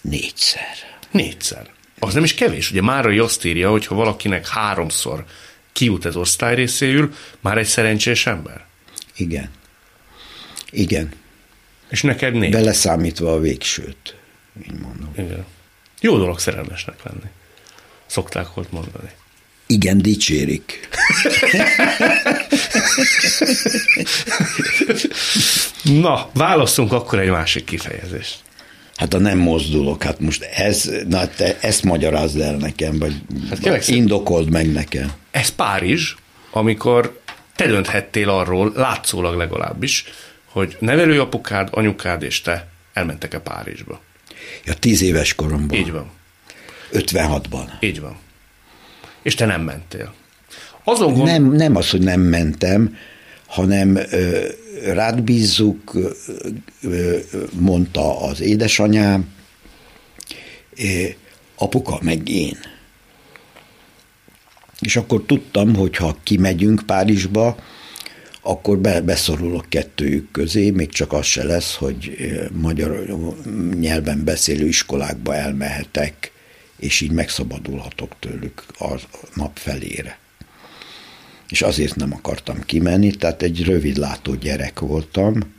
[0.01, 0.75] négyszer.
[1.11, 1.69] Négyszer.
[1.99, 2.71] Az nem is kevés.
[2.71, 5.25] Ugye Márai azt írja, hogy ha valakinek háromszor
[5.71, 8.65] kijut az osztályrészéül, már egy szerencsés ember.
[9.15, 9.49] Igen.
[10.71, 11.11] Igen.
[11.89, 12.51] És neked négy.
[12.51, 14.15] Beleszámítva a végsőt,
[14.63, 15.11] így mondom.
[15.13, 15.45] Igen.
[16.01, 17.29] Jó dolog szerelmesnek lenni.
[18.05, 19.09] Szokták volt mondani.
[19.67, 20.89] Igen, dicsérik.
[25.83, 28.39] Na, választunk akkor egy másik kifejezést.
[28.95, 33.15] Hát a nem mozdulok, hát most ez, na te ezt magyarázd el nekem, vagy,
[33.49, 35.11] hát indokold meg nekem.
[35.31, 36.15] Ez Párizs,
[36.51, 37.19] amikor
[37.55, 40.03] te dönthettél arról, látszólag legalábbis,
[40.45, 44.01] hogy nevelőapukád, anyukád és te elmentek-e Párizsba.
[44.65, 45.77] Ja, tíz éves koromban.
[45.77, 46.11] Így van.
[46.93, 47.69] 56-ban.
[47.79, 48.17] Így van.
[49.21, 50.13] És te nem mentél.
[50.83, 51.25] Azon gond...
[51.25, 52.97] nem, nem az, hogy nem mentem,
[53.45, 54.47] hanem ö,
[54.83, 55.93] rád bízzuk,
[56.81, 57.17] ö,
[57.59, 59.27] mondta az édesanyám,
[60.77, 61.03] ö,
[61.55, 62.57] apuka meg én.
[64.79, 67.57] És akkor tudtam, hogy ha kimegyünk Párizsba,
[68.41, 72.17] akkor be, beszorulok kettőjük közé, még csak az se lesz, hogy
[72.51, 73.05] magyar
[73.79, 76.31] nyelven beszélő iskolákba elmehetek,
[76.77, 78.99] és így megszabadulhatok tőlük a
[79.33, 80.17] nap felére.
[81.49, 85.53] És azért nem akartam kimenni, tehát egy rövidlátó gyerek voltam,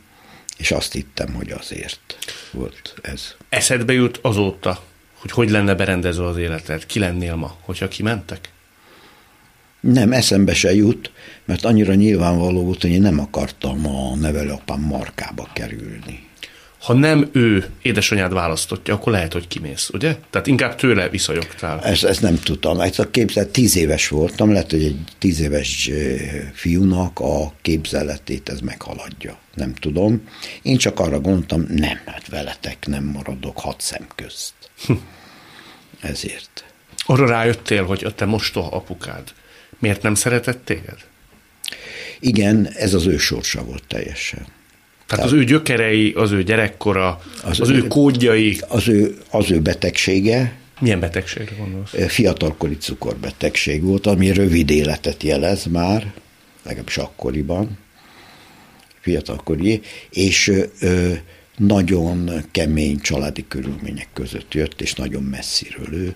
[0.57, 2.17] és azt hittem, hogy azért
[2.51, 3.35] volt ez.
[3.49, 6.85] Eszedbe jut azóta, hogy hogy lenne berendezve az életed?
[6.85, 8.51] Ki lennél ma, hogyha kimentek?
[9.79, 11.11] Nem, eszembe se jut,
[11.45, 16.26] mert annyira nyilvánvaló volt, hogy én nem akartam a nevelőapám markába kerülni.
[16.87, 20.17] Ha nem ő édesanyád választotja, akkor lehet, hogy kimész, ugye?
[20.29, 21.83] Tehát inkább tőle viszonyogtál.
[21.83, 22.79] Ezt, ezt nem tudtam.
[22.79, 25.89] Ezt a képzelet, tíz éves voltam, lehet, hogy egy tíz éves
[26.53, 29.37] fiúnak a képzeletét ez meghaladja.
[29.53, 30.21] Nem tudom.
[30.61, 34.53] Én csak arra gondoltam, nem, hát veletek nem maradok hat szem közt.
[34.85, 34.93] Hm.
[36.01, 36.65] Ezért.
[37.05, 39.33] Arra rájöttél, hogy a te mostoha apukád
[39.79, 40.97] Miért nem szeretett téged?
[42.19, 44.55] Igen, ez az ő sorsa volt teljesen.
[45.07, 48.61] Tehát, Tehát az ő gyökerei, az ő gyerekkora, az, az ő, ő kódjai.
[48.67, 50.53] Az ő, az ő betegsége.
[50.79, 51.93] Milyen betegségre gondolsz?
[52.07, 56.13] Fiatalkori cukorbetegség volt, ami rövid életet jelez már,
[56.63, 57.77] legalábbis akkoriban,
[58.99, 61.13] fiatalkori, és ö,
[61.57, 66.15] nagyon kemény családi körülmények között jött, és nagyon messziről ő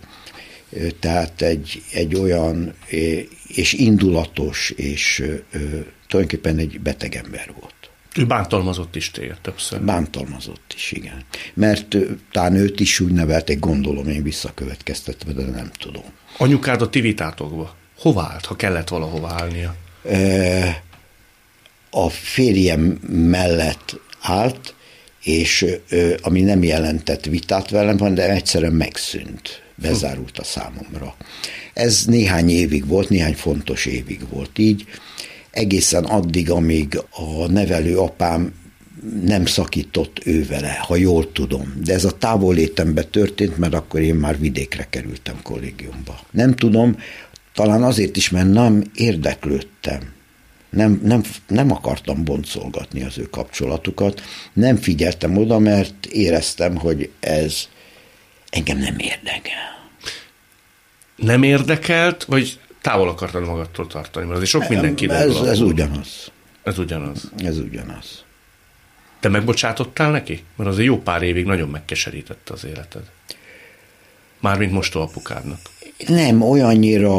[0.99, 2.73] tehát egy, egy olyan
[3.47, 5.23] és indulatos, és
[6.07, 7.80] tulajdonképpen egy beteg ember volt.
[8.15, 9.81] Ő bántalmazott is téged többször.
[9.81, 11.23] Bántalmazott is, igen.
[11.53, 11.95] Mert
[12.31, 16.03] talán őt is úgy nevelték, gondolom én visszakövetkeztetve, de nem tudom.
[16.37, 17.75] Anyukád a ti vitátokba?
[17.97, 19.75] Hova állt, ha kellett valahova állnia?
[21.89, 24.73] A férjem mellett állt,
[25.23, 25.65] és
[26.21, 31.15] ami nem jelentett vitát velem, de egyszerűen megszűnt bezárult a számomra.
[31.73, 34.85] Ez néhány évig volt, néhány fontos évig volt így,
[35.51, 38.53] egészen addig, amíg a nevelő apám
[39.25, 41.73] nem szakított ő vele, ha jól tudom.
[41.83, 46.19] De ez a távolétemben történt, mert akkor én már vidékre kerültem kollégiumba.
[46.31, 46.97] Nem tudom,
[47.53, 49.99] talán azért is, mert nem érdeklődtem.
[50.69, 54.21] Nem, nem, nem akartam boncolgatni az ő kapcsolatukat,
[54.53, 57.67] nem figyeltem oda, mert éreztem, hogy ez
[58.49, 59.89] engem nem érdekel.
[61.15, 64.25] Nem érdekelt, vagy távol akartad magadtól tartani?
[64.25, 66.31] Mert azért sok mindenki Ez, ez ugyanaz.
[66.63, 67.31] Ez ugyanaz.
[67.37, 68.23] Ez ugyanaz.
[69.19, 70.43] Te megbocsátottál neki?
[70.55, 73.03] Mert azért jó pár évig nagyon megkeserítette az életed.
[74.39, 75.59] Mármint most apukádnak.
[76.07, 77.13] Nem, olyannyira,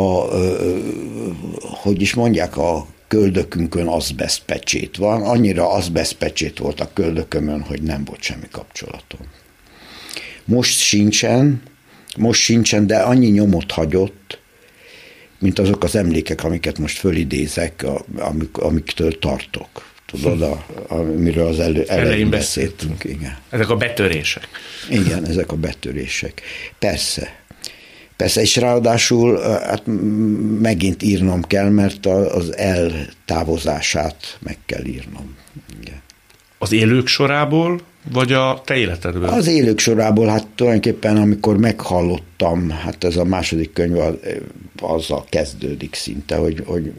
[1.61, 8.23] hogy is mondják, a köldökünkön azbeszpecsét van, annyira azbeszpecsét volt a köldökömön, hogy nem volt
[8.23, 9.21] semmi kapcsolatom.
[10.45, 11.63] Most sincsen,
[12.17, 14.39] most sincsen, de annyi nyomot hagyott,
[15.43, 19.91] mint azok az emlékek, amiket most fölidézek, amik, amiktől tartok.
[20.07, 22.93] Tudod, a, amiről az elő, elején, elején beszéltünk.
[22.93, 23.21] beszéltünk.
[23.21, 23.37] Igen.
[23.51, 24.49] Ezek a betörések.
[24.91, 26.43] Igen, ezek a betörések.
[26.79, 27.41] Persze.
[28.17, 29.83] Persze, és ráadásul hát
[30.61, 35.37] megint írnom kell, mert az eltávozását meg kell írnom.
[35.81, 36.01] Igen.
[36.59, 39.29] Az élők sorából, vagy a te életedből?
[39.29, 44.15] Az élők sorából, hát tulajdonképpen amikor meghallottam, hát ez a második könyv az,
[44.81, 46.93] azzal kezdődik szinte, hogy, hogy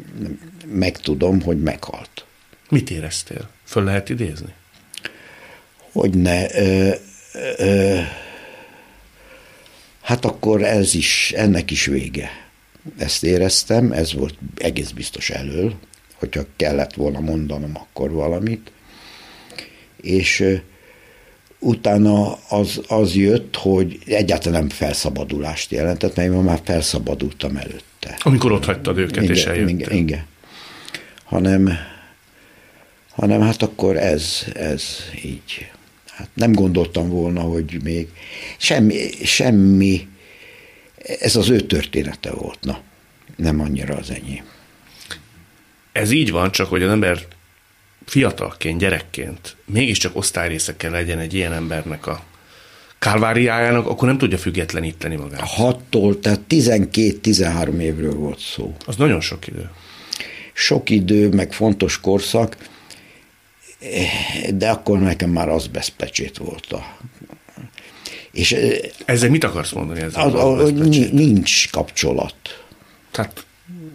[0.67, 2.25] megtudom, hogy meghalt.
[2.69, 3.49] Mit éreztél?
[3.65, 4.53] Föl lehet idézni?
[5.91, 6.55] Hogy ne.
[6.55, 6.93] Ö,
[7.57, 7.99] ö,
[10.01, 12.29] hát akkor ez is, ennek is vége.
[12.97, 15.73] Ezt éreztem, ez volt egész biztos elől,
[16.15, 18.71] hogyha kellett volna mondanom akkor valamit.
[20.01, 20.59] És
[21.63, 28.17] utána az, az jött, hogy egyáltalán nem felszabadulást jelentett, mert én már felszabadultam előtte.
[28.19, 29.75] Amikor ott hagytad őket, igen, és eljöttél.
[29.75, 30.25] Igen, igen.
[31.23, 31.69] Hanem,
[33.09, 34.83] hanem hát akkor ez, ez
[35.23, 35.71] így.
[36.05, 38.07] Hát nem gondoltam volna, hogy még
[38.57, 40.07] semmi, semmi,
[41.19, 42.79] ez az ő története volt, na,
[43.35, 44.43] nem annyira az enyém.
[45.91, 47.19] Ez így van, csak hogy az ember
[48.05, 52.23] fiatalként, gyerekként mégiscsak osztályrésze legyen egy ilyen embernek a
[52.99, 55.39] kálváriájának, akkor nem tudja függetleníteni magát.
[55.39, 58.75] Hattól, tehát 12-13 évről volt szó.
[58.85, 59.69] Az nagyon sok idő.
[60.53, 62.57] Sok idő, meg fontos korszak,
[64.53, 66.97] de akkor nekem már az beszpecsét volt a
[68.33, 68.55] és,
[69.05, 70.01] ezzel mit akarsz mondani?
[70.01, 72.35] Ezzel az, az, az nincs kapcsolat.
[73.11, 73.45] Tehát,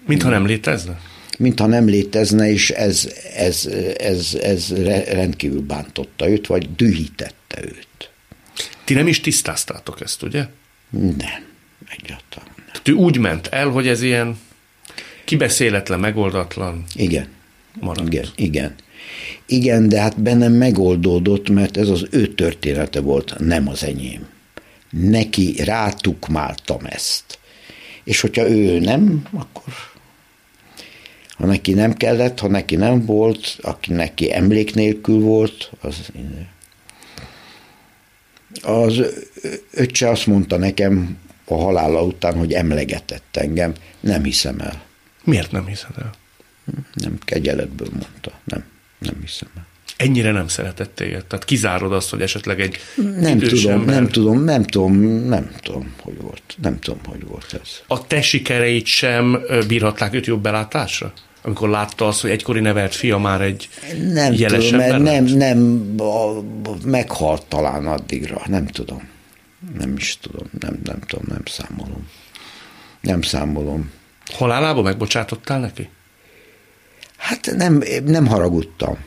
[0.06, 1.00] mintha nem létezne?
[1.38, 4.72] Mintha nem létezne, és ez, ez, ez, ez
[5.08, 8.10] rendkívül bántotta őt, vagy dühítette őt.
[8.84, 10.46] Ti nem is tisztáztátok ezt, ugye?
[10.90, 11.46] Nem,
[11.88, 12.66] egyáltalán nem.
[12.66, 14.38] Tehát ő úgy ment el, hogy ez ilyen
[15.24, 17.28] kibeszéletlen, megoldatlan Igen.
[17.80, 18.06] Maradt.
[18.06, 18.74] Igen, igen.
[19.46, 24.26] Igen, de hát bennem megoldódott, mert ez az ő története volt, nem az enyém.
[24.90, 27.38] Neki rátukmáltam ezt.
[28.04, 29.62] És hogyha ő nem, akkor
[31.38, 36.10] ha neki nem kellett, ha neki nem volt, aki neki emlék nélkül volt, az
[38.62, 39.02] az
[39.72, 43.72] öccse azt mondta nekem a halála után, hogy emlegetett engem.
[44.00, 44.82] Nem hiszem el.
[45.24, 46.10] Miért nem hiszed el?
[46.92, 48.32] Nem, kegyeletből mondta.
[48.44, 48.64] Nem,
[48.98, 49.66] nem hiszem el.
[49.96, 51.24] Ennyire nem szeretett téged?
[51.24, 52.76] Tehát kizárod azt, hogy esetleg egy
[53.20, 53.94] Nem tudom, ember...
[53.94, 54.96] nem tudom, nem tudom,
[55.28, 56.42] nem tudom, hogy volt.
[56.62, 57.68] Nem tudom, hogy volt ez.
[57.86, 61.12] A te sikereit sem bírhatták őt jobb belátásra?
[61.48, 63.68] Amikor látta azt, hogy egykori nevelt fia már egy
[64.12, 66.40] nem jeles tudom, mert nem, nem, a,
[66.84, 69.08] meghalt talán addigra, nem tudom.
[69.78, 72.08] Nem is tudom, nem, nem tudom, nem számolom.
[73.00, 73.90] Nem számolom.
[74.32, 75.88] Halálába megbocsátottál neki?
[77.16, 78.98] Hát nem, nem haragudtam.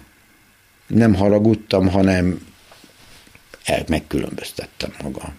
[0.87, 2.47] Nem haragudtam, hanem
[3.63, 5.33] el, megkülönböztettem magam.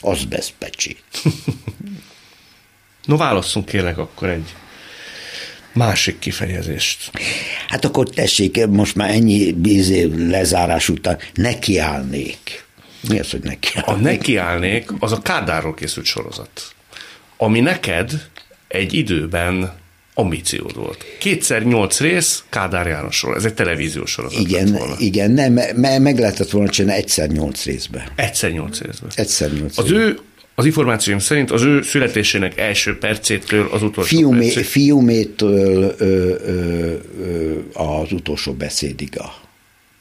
[0.00, 1.04] Az bezpecsét.
[3.04, 4.54] no, válasszunk kérlek akkor egy
[5.76, 7.10] másik kifejezést.
[7.68, 12.64] Hát akkor tessék, most már ennyi bízé lezárás után nekiállnék.
[13.08, 13.96] Mi az, hogy nekiállnék?
[13.96, 16.74] A nekiállnék az a Kádárról készült sorozat,
[17.36, 18.28] ami neked
[18.68, 19.72] egy időben
[20.14, 21.04] ambíciód volt.
[21.18, 23.34] Kétszer nyolc rész, Kádár Jánosról.
[23.36, 28.12] Ez egy televíziós sorozat Igen, igen, nem, me, meg lehetett volna csinálni egyszer nyolc részbe.
[28.14, 29.06] Egyszer nyolc részbe.
[29.14, 29.98] Egyszer nyolc Az részbe.
[30.04, 30.18] ő
[30.58, 34.64] az információim szerint az ő születésének első percétől az utolsó Fiumé, percét.
[34.64, 39.34] Fiumétől ö, ö, ö, az utolsó beszédig a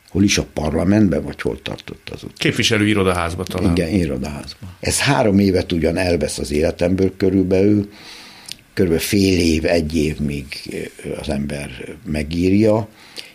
[0.10, 2.36] hol is a parlamentben, vagy hol tartott az utolsó.
[2.38, 3.72] Képviselő irodaházba talán.
[3.72, 4.68] Igen, irodaházba.
[4.80, 7.90] Ez három évet ugyan elvesz az életemből körülbelül,
[8.74, 10.46] körülbelül fél év, egy év, míg
[11.20, 11.70] az ember
[12.06, 12.88] megírja,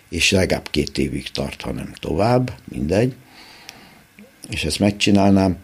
[0.08, 3.12] és legalább két évig tart, ha nem tovább, mindegy.
[4.50, 5.56] És ezt megcsinálnám,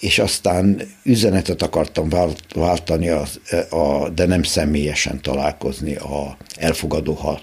[0.00, 2.08] és aztán üzenetet akartam
[2.54, 3.40] váltani, az,
[3.70, 7.38] a, de nem személyesen találkozni a elfogadó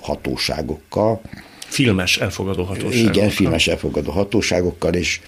[0.00, 1.20] hatóságokkal.
[1.66, 3.14] Filmes elfogadó hatóságokkal.
[3.14, 5.20] Igen, filmes elfogadó hatóságokkal, és,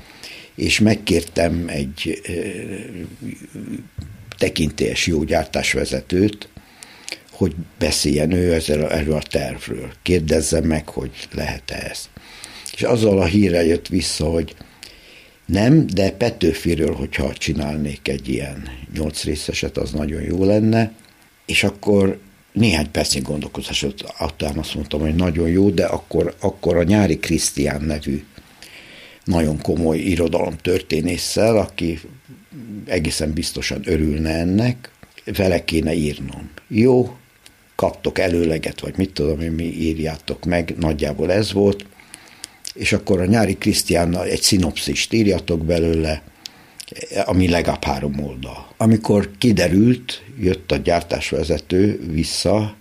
[0.55, 2.23] és megkértem egy
[4.39, 6.49] tekintélyes jó gyártásvezetőt,
[7.31, 9.93] hogy beszéljen ő ezzel, erről a tervről.
[10.03, 12.09] Kérdezze meg, hogy lehet-e ez.
[12.75, 14.55] És azzal a hírre jött vissza, hogy
[15.47, 20.92] nem, de Petőfiről, hogyha csinálnék egy ilyen nyolc részeset, az nagyon jó lenne,
[21.47, 22.18] és akkor
[22.53, 27.82] néhány percig gondolkozás után azt mondtam, hogy nagyon jó, de akkor, akkor a Nyári Krisztián
[27.82, 28.24] nevű
[29.24, 32.01] nagyon komoly irodalom történésszel, aki
[32.86, 34.90] egészen biztosan örülne ennek,
[35.36, 36.51] vele kéne írnom.
[36.68, 37.16] Jó,
[37.74, 41.84] kaptok előleget, vagy mit tudom én, mi írjátok meg, nagyjából ez volt,
[42.75, 46.22] és akkor a nyári Krisztiánnal egy szinopszist írjatok belőle,
[47.25, 48.75] ami legalább három oldal.
[48.77, 52.77] Amikor kiderült, jött a gyártásvezető vissza,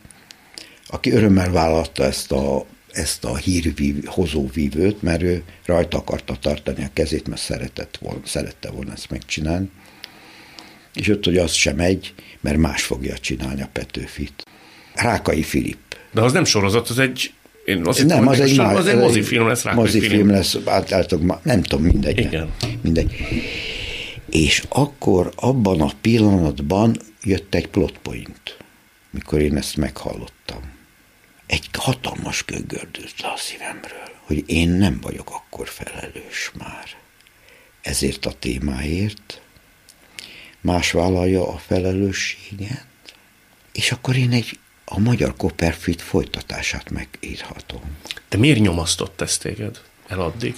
[0.88, 7.28] aki örömmel vállalta ezt a, ezt a hírhozóvívőt, mert ő rajta akarta tartani a kezét,
[7.28, 9.70] mert szeretett volna, szerette volna ezt megcsinálni.
[10.94, 14.44] És jött, hogy az sem megy, mert más fogja csinálni a Petőfit.
[14.96, 15.78] Rákai Filip.
[16.12, 17.34] De az nem sorozat, az egy
[17.66, 20.30] én azt nem, az egy, az egy mozifilm lesz, Rákai mozifilm film.
[20.30, 22.20] lesz, általában, nem tudom, mindegy.
[22.20, 22.54] Igen.
[22.82, 23.16] Mindegy.
[24.30, 28.58] És akkor abban a pillanatban jött egy plot point,
[29.12, 30.72] mikor én ezt meghallottam.
[31.46, 37.02] Egy hatalmas kögördült le a szívemről, hogy én nem vagyok akkor felelős már
[37.84, 39.42] ezért a témáért,
[40.62, 42.86] más vállalja a felelősséget,
[43.72, 44.60] és akkor én egy
[44.96, 47.82] a magyar Copperfield folytatását megírhatom.
[48.30, 50.56] De miért nyomasztott ezt téged el addig?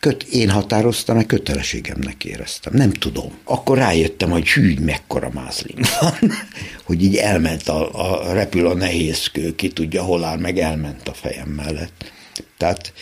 [0.00, 2.72] Köt, én határoztam, mert kötelességemnek éreztem.
[2.74, 3.32] Nem tudom.
[3.44, 6.32] Akkor rájöttem, hogy hű, mekkora mázlim van,
[6.86, 11.14] hogy így elment a, a repül a nehézkő, ki tudja, hol áll, meg elment a
[11.14, 12.12] fejem mellett.
[12.56, 12.92] Tehát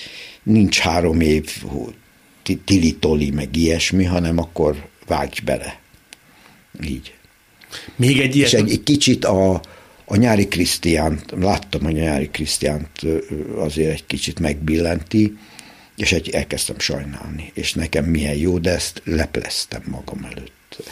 [0.42, 1.64] nincs három év
[2.64, 5.80] tilitoli, meg ilyesmi, hanem akkor vágj bele.
[6.84, 7.14] Így.
[7.96, 8.48] Még egy ilyet...
[8.48, 9.60] És egy, egy kicsit a,
[10.10, 12.90] a nyári Krisztiánt, láttam, hogy a nyári Krisztiánt
[13.56, 15.38] azért egy kicsit megbillenti,
[15.96, 17.50] és egy, elkezdtem sajnálni.
[17.54, 20.82] És nekem milyen jó, de ezt lepleztem magam előtt.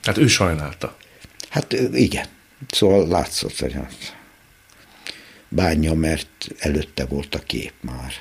[0.00, 0.96] Tehát ő sajnálta?
[1.48, 2.26] Hát igen.
[2.70, 3.76] Szóval látszott, hogy
[5.48, 8.12] bánja, mert előtte volt a kép már.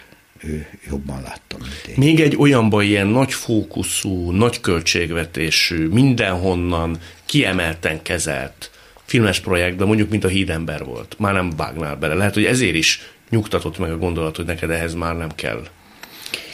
[0.44, 1.96] Ő jobban láttam, mint én.
[1.98, 8.72] Még egy olyanban ilyen nagy fókuszú, nagy költségvetésű, mindenhonnan kiemelten kezelt
[9.14, 11.16] filmes projektben, mondjuk, mint a Hídember volt.
[11.18, 12.14] Már nem vágnál bele.
[12.14, 15.64] Lehet, hogy ezért is nyugtatott meg a gondolat, hogy neked ehhez már nem kell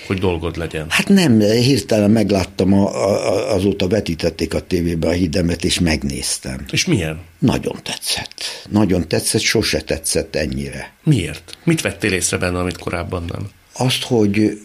[0.07, 0.85] hogy dolgod legyen.
[0.89, 6.65] Hát nem, hirtelen megláttam, a, a, azóta vetítették a tévébe a hídemet, és megnéztem.
[6.71, 7.19] És milyen?
[7.39, 8.43] Nagyon tetszett.
[8.69, 10.93] Nagyon tetszett, sose tetszett ennyire.
[11.03, 11.57] Miért?
[11.63, 13.49] Mit vettél észre benne, amit korábban nem?
[13.73, 14.59] Azt, hogy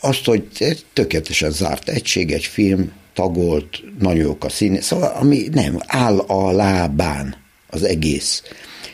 [0.00, 0.44] azt, hogy
[0.92, 6.50] tökéletesen zárt egység, egy film, tagolt, nagyon jók a színe, szóval ami nem, áll a
[6.50, 7.36] lábán
[7.68, 8.42] az egész.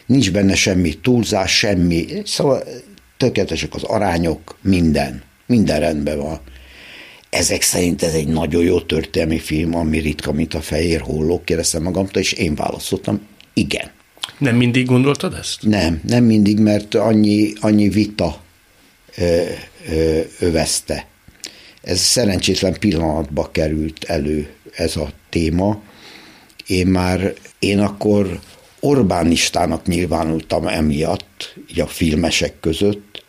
[0.07, 2.63] Nincs benne semmi túlzás, semmi, szóval
[3.17, 6.41] tökéletesek az arányok, minden, minden rendben van.
[7.31, 11.83] Ezek szerint ez egy nagyon jó történelmi film, ami ritka, mint a fehér hollók, kérdeztem
[11.83, 13.21] magamtól, és én válaszoltam,
[13.53, 13.91] igen.
[14.39, 15.63] Nem mindig gondoltad ezt?
[15.63, 18.41] Nem, nem mindig, mert annyi, annyi vita
[19.17, 19.43] ö,
[19.89, 21.07] ö, övezte
[21.89, 25.83] ez szerencsétlen pillanatba került elő ez a téma.
[26.67, 28.41] Én már, én akkor
[28.81, 33.25] Orbánistának nyilvánultam emiatt, így a filmesek között,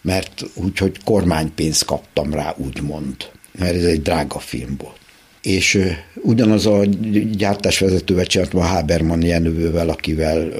[0.00, 4.99] mert úgyhogy kormánypénzt kaptam rá, úgymond, mert ez egy drága film volt
[5.42, 5.78] és
[6.14, 6.84] ugyanaz a
[7.32, 10.52] gyártásvezetővel csináltam a Haberman Jenővel, akivel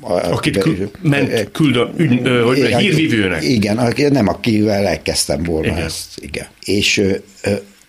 [0.00, 3.44] Akit kül, ment küldő, ügy, hogy hírvívőnek.
[3.44, 5.82] Igen, nem akivel elkezdtem volna igen.
[5.82, 6.18] ezt.
[6.20, 6.46] Igen.
[6.64, 7.02] És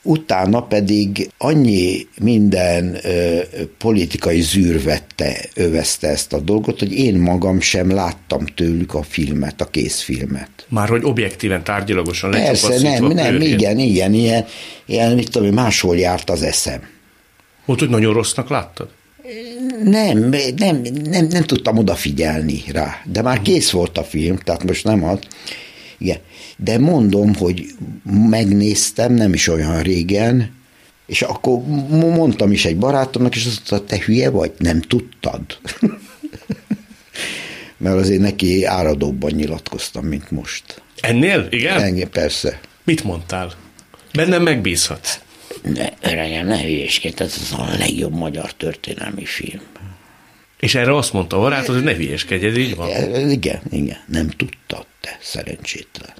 [0.01, 3.39] utána pedig annyi minden ö,
[3.77, 9.61] politikai zűr vette, övezte ezt a dolgot, hogy én magam sem láttam tőlük a filmet,
[9.61, 10.49] a készfilmet.
[10.67, 14.45] Már hogy objektíven, tárgyilagosan Persze, nem, nem, igen, igen, ilyen,
[14.85, 16.81] ilyen, mit tudom, máshol járt az eszem.
[17.65, 18.87] Volt, hogy nagyon rossznak láttad?
[19.83, 24.83] Nem, nem, nem, nem tudtam odafigyelni rá, de már kész volt a film, tehát most
[24.83, 25.19] nem az.
[25.97, 26.17] Igen.
[26.63, 27.65] De mondom, hogy
[28.29, 30.57] megnéztem, nem is olyan régen,
[31.05, 34.51] és akkor mondtam is egy barátomnak, és azt mondta, te hülye vagy?
[34.57, 35.41] Nem tudtad?
[37.77, 40.81] Mert azért neki áradóbban nyilatkoztam, mint most.
[40.99, 41.47] Ennél?
[41.49, 41.81] Igen?
[41.81, 42.59] Engem persze.
[42.83, 43.53] Mit mondtál?
[44.13, 45.19] Bennem megbízhatsz.
[45.63, 49.61] Ne, öregem, ne hülyéskedj, ez az a legjobb magyar történelmi film.
[50.59, 52.89] És erre azt mondta a barátod, hogy ne hülyéskedj, ez így van.
[53.29, 56.13] Igen, igen, nem tudtad te, szerencsétlen.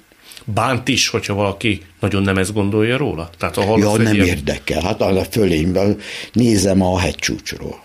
[0.44, 3.30] Bánt is, hogyha valaki nagyon nem ezt gondolja róla?
[3.38, 5.98] Tehát a Ja, nem érdekel, hát a fölényben
[6.32, 7.80] nézem a hegycsúcsról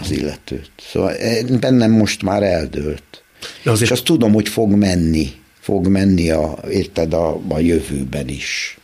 [0.00, 0.70] az illetőt.
[0.76, 3.22] Szóval eh, bennem most már eldőlt.
[3.62, 5.26] De azért- És azt tudom, hogy fog menni,
[5.60, 8.78] fog menni a, érted, a, a jövőben is.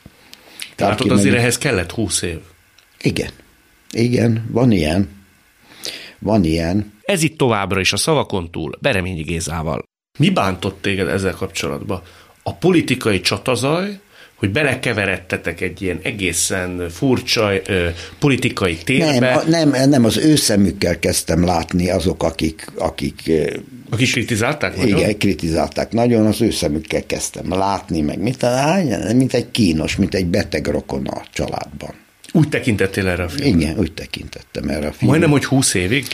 [0.74, 2.38] Tehát ki azért meg- ehhez kellett húsz év.
[3.02, 3.30] Igen,
[3.90, 5.08] igen, van ilyen.
[6.18, 6.92] Van ilyen.
[7.02, 9.82] Ez itt továbbra is a szavakon túl, Bereményi Gézával.
[10.18, 12.02] Mi bántott téged ezzel kapcsolatban?
[12.48, 13.98] A politikai csatazaj,
[14.34, 17.88] hogy belekeveredtetek egy ilyen egészen furcsa ö,
[18.18, 23.30] politikai térbe, Nem, nem, nem, az ő szemükkel kezdtem látni azok, akik, akik
[23.90, 24.98] akik kritizálták nagyon?
[24.98, 28.46] igen, kritizálták nagyon, az ő szemükkel kezdtem látni, meg mint,
[29.14, 31.94] mint egy kínos, mint egy beteg rokon a családban.
[32.32, 33.60] Úgy tekintettél erre a filmre?
[33.60, 35.06] Igen, úgy tekintettem erre a filmre.
[35.06, 36.06] Majdnem, hogy húsz évig?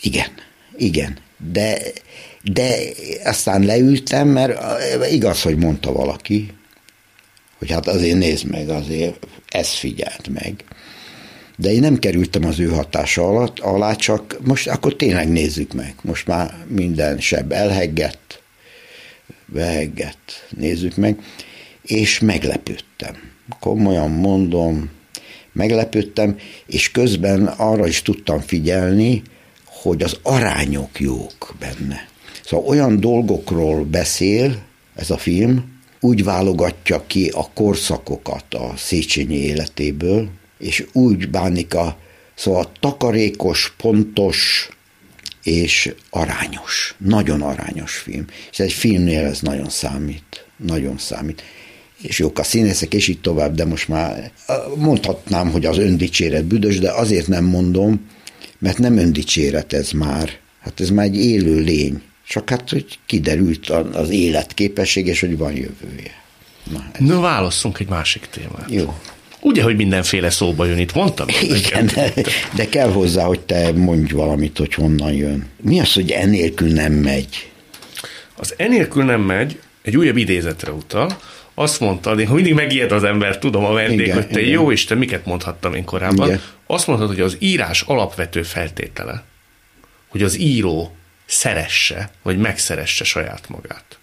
[0.00, 0.28] Igen,
[0.76, 1.18] igen.
[1.52, 1.78] De,
[2.42, 2.76] de
[3.24, 4.60] aztán leültem, mert
[5.10, 6.50] igaz, hogy mondta valaki,
[7.58, 10.64] hogy hát azért nézd meg, azért ez figyelt meg.
[11.56, 15.94] De én nem kerültem az ő hatása alatt, alá, csak most akkor tényleg nézzük meg.
[16.02, 18.42] Most már minden seb elheggett,
[19.46, 21.18] beheggett, nézzük meg,
[21.82, 23.16] és meglepődtem.
[23.60, 24.90] Komolyan mondom,
[25.52, 29.22] meglepődtem, és közben arra is tudtam figyelni,
[29.82, 32.08] hogy az arányok jók benne.
[32.44, 34.62] Szóval olyan dolgokról beszél
[34.94, 41.98] ez a film, úgy válogatja ki a korszakokat a Széchenyi életéből, és úgy bánik a,
[42.34, 44.68] szóval takarékos, pontos
[45.42, 46.94] és arányos.
[46.98, 48.24] Nagyon arányos film.
[48.50, 50.46] És egy filmnél ez nagyon számít.
[50.56, 51.42] Nagyon számít.
[52.02, 54.32] És jók a színészek, és így tovább, de most már
[54.76, 58.06] mondhatnám, hogy az öndicséret büdös, de azért nem mondom,
[58.58, 60.30] mert nem öndicséret ez már.
[60.60, 62.02] Hát ez már egy élő lény.
[62.28, 66.22] Csak hát, hogy kiderült az életképesség, és hogy van jövője.
[66.72, 68.70] Na, ez Na, válasszunk egy másik témát.
[68.70, 68.94] jó.
[69.40, 71.26] Ugye, hogy mindenféle szóba jön itt, mondtam?
[71.66, 72.12] Igen, de,
[72.54, 75.46] de kell hozzá, hogy te mondj valamit, hogy honnan jön.
[75.62, 77.50] Mi az, hogy enélkül nem megy?
[78.36, 81.18] Az enélkül nem megy, egy újabb idézetre utal,
[81.58, 84.52] azt mondtad, én ha mindig megijed az ember, tudom a vendég, Igen, hogy te igen.
[84.52, 86.26] jó Isten, miket mondhattam én korábban.
[86.26, 86.40] Igen.
[86.66, 89.24] Azt mondtad, hogy az írás alapvető feltétele,
[90.08, 90.96] hogy az író
[91.26, 93.98] szeresse, vagy megszeresse saját magát.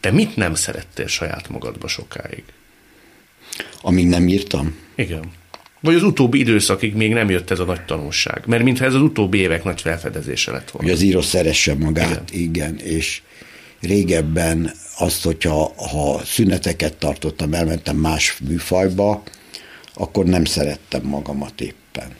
[0.00, 2.44] Te mit nem szerettél saját magadba sokáig?
[3.80, 4.76] Amíg nem írtam?
[4.94, 5.24] Igen.
[5.80, 8.42] Vagy az utóbbi időszakig még nem jött ez a nagy tanulság.
[8.46, 10.88] Mert mintha ez az utóbbi évek nagy felfedezése lett volna.
[10.88, 13.22] Hogy az író szeresse magát, igen, igen és
[13.86, 19.22] régebben azt, hogyha ha szüneteket tartottam, elmentem más műfajba,
[19.94, 22.16] akkor nem szerettem magamat éppen.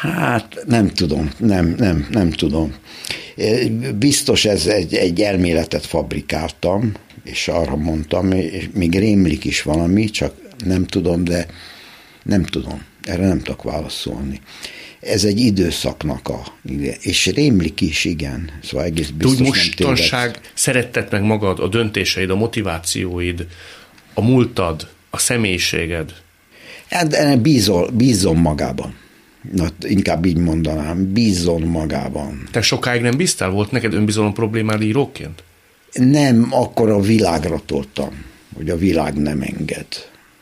[0.00, 2.74] Hát nem tudom, nem, nem, nem tudom.
[3.98, 6.92] Biztos ez egy, egy elméletet fabrikáltam,
[7.24, 10.34] és arra mondtam, és még rémlik is valami, csak
[10.64, 11.46] nem tudom, de
[12.22, 12.82] nem tudom.
[13.02, 14.40] Erre nem tudok válaszolni.
[15.06, 18.50] Ez egy időszaknak a, igen, és rémlik is, igen.
[18.62, 19.58] Szóval egész biztos tévedsz.
[19.78, 23.46] mostanság szeretted meg magad, a döntéseid, a motivációid,
[24.14, 26.14] a múltad, a személyiséged.
[26.90, 28.94] Hát bízol, bízom magában.
[29.52, 32.48] Na, inkább így mondanám, bízom magában.
[32.50, 33.50] Te sokáig nem bíztál?
[33.50, 35.42] Volt neked önbizalom problémád íróként?
[35.92, 38.24] Nem, akkor a világra toltam,
[38.56, 39.86] hogy a világ nem enged.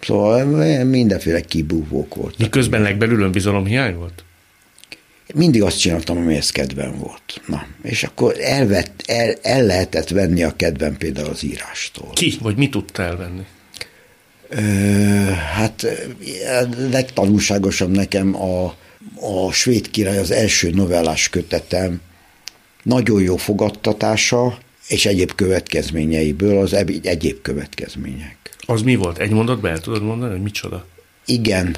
[0.00, 0.44] Szóval
[0.84, 2.38] mindenféle kibúvók voltak.
[2.38, 4.24] Miközben legbelül önbizalom hiány volt?
[5.34, 7.40] Mindig azt csináltam, amihez kedvem volt.
[7.46, 12.10] Na, és akkor elvett, el, el lehetett venni a kedvem például az írástól.
[12.12, 12.34] Ki?
[12.40, 13.42] Vagy mit tudta elvenni?
[14.48, 14.60] Ö,
[15.30, 15.86] hát
[16.90, 18.64] legtanulságosabb nekem a,
[19.20, 22.00] a Svéd király az első novellás kötetem,
[22.82, 24.58] nagyon jó fogadtatása,
[24.88, 26.72] és egyéb következményeiből az
[27.02, 28.36] egyéb következmények.
[28.66, 29.18] Az mi volt?
[29.18, 30.86] Egy mondatban el tudod mondani, hogy micsoda?
[31.26, 31.76] Igen,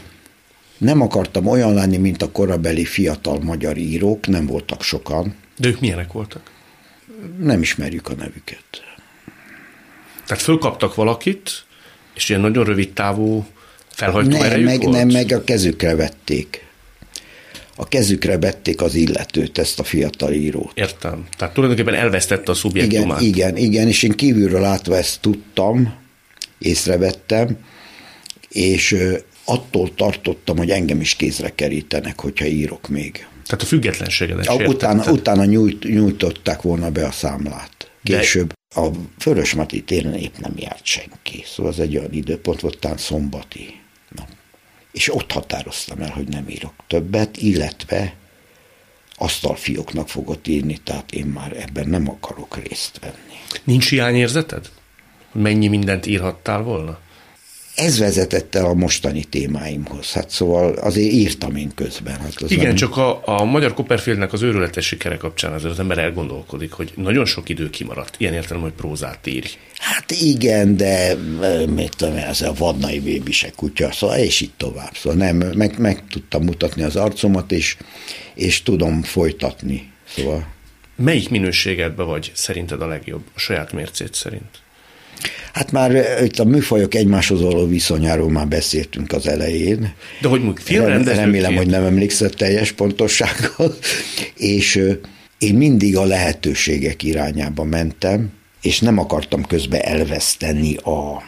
[0.78, 5.80] nem akartam olyan lenni, mint a korabeli fiatal magyar írók, nem voltak sokan, De ők
[5.80, 6.52] milyenek voltak?
[7.38, 8.64] nem ismerjük a nevüket.
[10.26, 11.64] Tehát fölkaptak valakit,
[12.14, 13.46] és ilyen nagyon rövid távú
[13.88, 14.96] felhajtó Nem, erejük meg, volt?
[14.96, 16.62] nem, meg a kezükre vették.
[17.76, 20.70] A kezükre vették az illetőt, ezt a fiatal írót.
[20.74, 21.26] Értem.
[21.36, 23.20] Tehát tulajdonképpen elvesztette a Igen, szubjektumát.
[23.20, 25.94] igen, igen, és én kívülről látva ezt tudtam,
[26.58, 27.56] észrevettem,
[28.48, 28.96] és
[29.45, 33.26] attól tartottam, hogy engem is kézre kerítenek, hogyha írok még.
[33.47, 37.90] Tehát a függetlenségedet A, utána, utána nyújt, nyújtották volna be a számlát.
[38.03, 38.88] De- Később a
[39.24, 41.45] Vörösmati téren épp nem járt senki.
[41.47, 44.28] Szóval ez egy olyan időpont volt, talán szombati nap.
[44.92, 48.14] És ott határoztam el, hogy nem írok többet, illetve
[49.16, 53.61] asztalfióknak fogok írni, tehát én már ebben nem akarok részt venni.
[53.64, 54.70] Nincs hiányérzeted?
[55.32, 56.99] Mennyi mindent írhattál volna?
[57.74, 60.12] Ez vezetett el a mostani témáimhoz.
[60.12, 62.20] Hát szóval azért írtam én közben.
[62.20, 62.74] Hát az Igen, nem...
[62.74, 67.24] csak a, a magyar Copperfieldnek az őrületes sikere kapcsán azért az ember elgondolkodik, hogy nagyon
[67.24, 68.14] sok idő kimaradt.
[68.18, 69.48] Ilyen értelem, hogy prózát írj.
[69.78, 71.14] Hát igen, de
[71.66, 74.96] mit tudom, ez a vadnai bébise kutya, szóval és így tovább.
[74.96, 77.76] Szóval nem, meg, meg tudtam mutatni az arcomat, és,
[78.34, 79.92] és tudom folytatni.
[80.16, 80.52] Szóval
[80.96, 84.62] Melyik minőségedben vagy szerinted a legjobb, a saját mércét szerint?
[85.52, 89.94] Hát már itt a műfajok egymáshoz való viszonyáról már beszéltünk az elején.
[90.20, 91.24] De hogy mondjuk filmrendezőként...
[91.24, 93.74] Remélem, hogy nem emlékszel teljes pontossággal.
[94.36, 94.80] És
[95.38, 101.22] én mindig a lehetőségek irányába mentem, és nem akartam közben elveszteni a,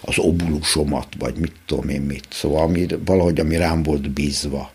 [0.00, 2.26] az obulusomat, vagy mit tudom én mit.
[2.30, 4.72] Szóval ami, valahogy, ami rám volt bízva.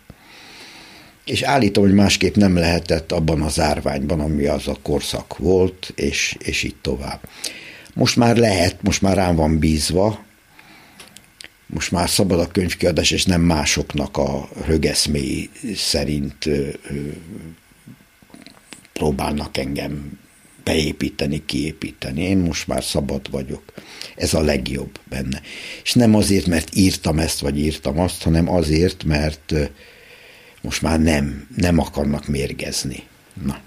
[1.24, 6.36] És állítom, hogy másképp nem lehetett abban az árványban, ami az a korszak volt, és,
[6.38, 7.20] és így tovább.
[7.94, 10.26] Most már lehet, most már rám van bízva,
[11.66, 17.08] most már szabad a könyvkiadás, és nem másoknak a rögeszméi szerint ö, ö,
[18.92, 20.18] próbálnak engem
[20.64, 22.22] beépíteni, kiépíteni.
[22.22, 23.62] Én most már szabad vagyok.
[24.16, 25.42] Ez a legjobb benne.
[25.82, 29.54] És nem azért, mert írtam ezt, vagy írtam azt, hanem azért, mert
[30.60, 33.02] most már nem, nem akarnak mérgezni.
[33.44, 33.60] Na.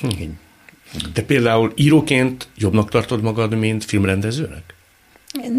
[0.00, 0.22] Hm.
[1.14, 4.74] De például íróként jobbnak tartod magad, mint filmrendezőnek?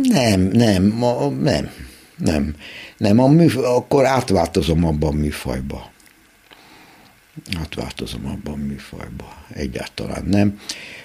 [0.04, 1.70] Nem, nem, ma, nem,
[2.18, 2.56] nem,
[2.98, 5.92] nem, a műf, akkor átváltozom abban a műfajba.
[7.58, 9.46] Átváltozom abban a műfajba.
[9.54, 10.60] Egyáltalán nem.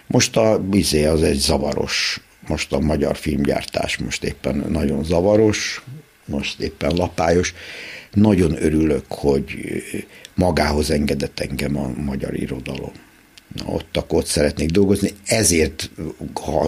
[0.06, 5.82] Most a bizé az egy zavaros, most a magyar filmgyártás most éppen nagyon zavaros,
[6.24, 7.54] most éppen lapályos.
[8.12, 9.54] Nagyon örülök, hogy
[10.34, 12.92] magához engedett engem a magyar irodalom.
[13.64, 15.10] Ott akkor ott szeretnék dolgozni.
[15.26, 15.90] Ezért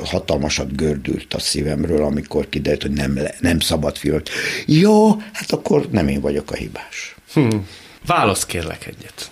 [0.04, 4.30] hatalmasat gördült a szívemről, amikor kiderült, hogy nem, nem szabad filmet.
[4.66, 7.14] Jó, hát akkor nem én vagyok a hibás.
[7.32, 7.66] Hmm.
[8.06, 9.30] Válasz kérlek egyet.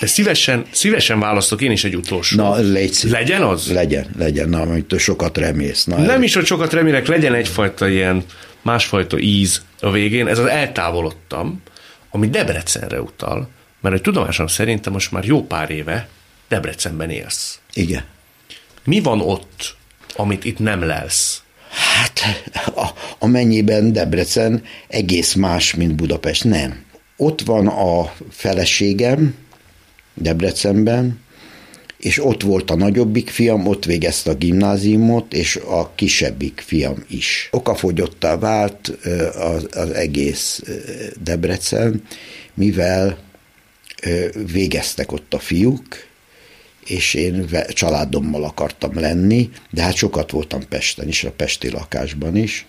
[0.00, 2.36] De szívesen, szívesen választok én is egy utolsó.
[2.36, 3.18] Na, légy szíves.
[3.18, 3.72] Legyen az?
[3.72, 5.84] Legyen, legyen, na, amit sokat remélsz.
[5.84, 8.24] Na, Nem is, hogy sokat remélek, legyen egyfajta ilyen
[8.62, 10.26] másfajta íz a végén.
[10.26, 11.62] Ez az eltávolodtam,
[12.10, 13.48] ami Debrecenre utal,
[13.80, 16.08] mert hogy tudomásom szerintem most már jó pár éve
[16.50, 17.58] Debrecenben élsz.
[17.72, 18.04] Igen.
[18.84, 19.76] Mi van ott,
[20.16, 21.42] amit itt nem lelsz?
[21.70, 22.20] Hát,
[22.76, 22.88] a,
[23.18, 26.44] amennyiben Debrecen egész más, mint Budapest.
[26.44, 26.84] Nem.
[27.16, 29.34] Ott van a feleségem
[30.14, 31.20] Debrecenben,
[31.98, 37.48] és ott volt a nagyobbik fiam, ott végezte a gimnáziumot, és a kisebbik fiam is.
[37.50, 38.88] Okafogyottá vált
[39.34, 40.62] az, az egész
[41.22, 42.02] Debrecen,
[42.54, 43.18] mivel
[44.52, 46.08] végeztek ott a fiúk,
[46.86, 52.66] és én családommal akartam lenni, de hát sokat voltam Pesten is, a pesti lakásban is.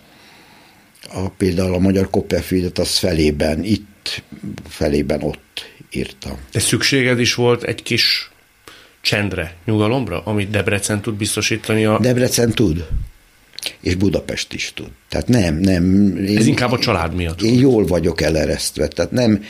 [1.14, 4.22] A, például a magyar Copperfieldet az felében itt,
[4.68, 6.36] felében ott írtam.
[6.52, 8.30] De szükséged is volt egy kis
[9.00, 11.98] csendre, nyugalomra, amit Debrecen tud biztosítani a...
[11.98, 12.86] Debrecen tud,
[13.80, 14.90] és Budapest is tud.
[15.08, 16.16] Tehát nem, nem.
[16.16, 17.42] Én, Ez inkább a család miatt.
[17.42, 19.44] Én jól vagyok eleresztve, tehát nem,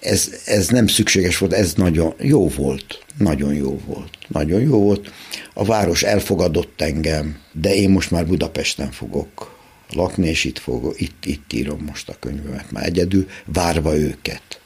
[0.00, 3.04] ez, ez nem szükséges volt, ez nagyon jó volt.
[3.18, 4.18] Nagyon jó volt.
[4.28, 5.12] Nagyon jó volt.
[5.54, 9.56] A város elfogadott engem, de én most már Budapesten fogok
[9.90, 14.60] lakni, és itt, fogok, itt, itt írom most a könyvemet már egyedül, várva őket.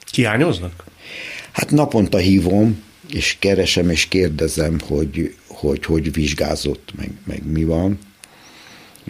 [0.00, 0.84] Kiányoznak?
[1.52, 7.98] Hát naponta hívom, és keresem, és kérdezem, hogy hogy, hogy vizsgázott, meg, meg mi van.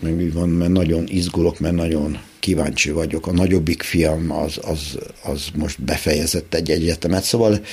[0.01, 3.27] Meg mi van, mert nagyon izgulok, mert nagyon kíváncsi vagyok.
[3.27, 7.65] A nagyobbik fiam az, az, az most befejezett egy egyetemet, szóval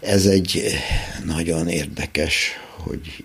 [0.00, 0.62] ez egy
[1.24, 3.24] nagyon érdekes, hogy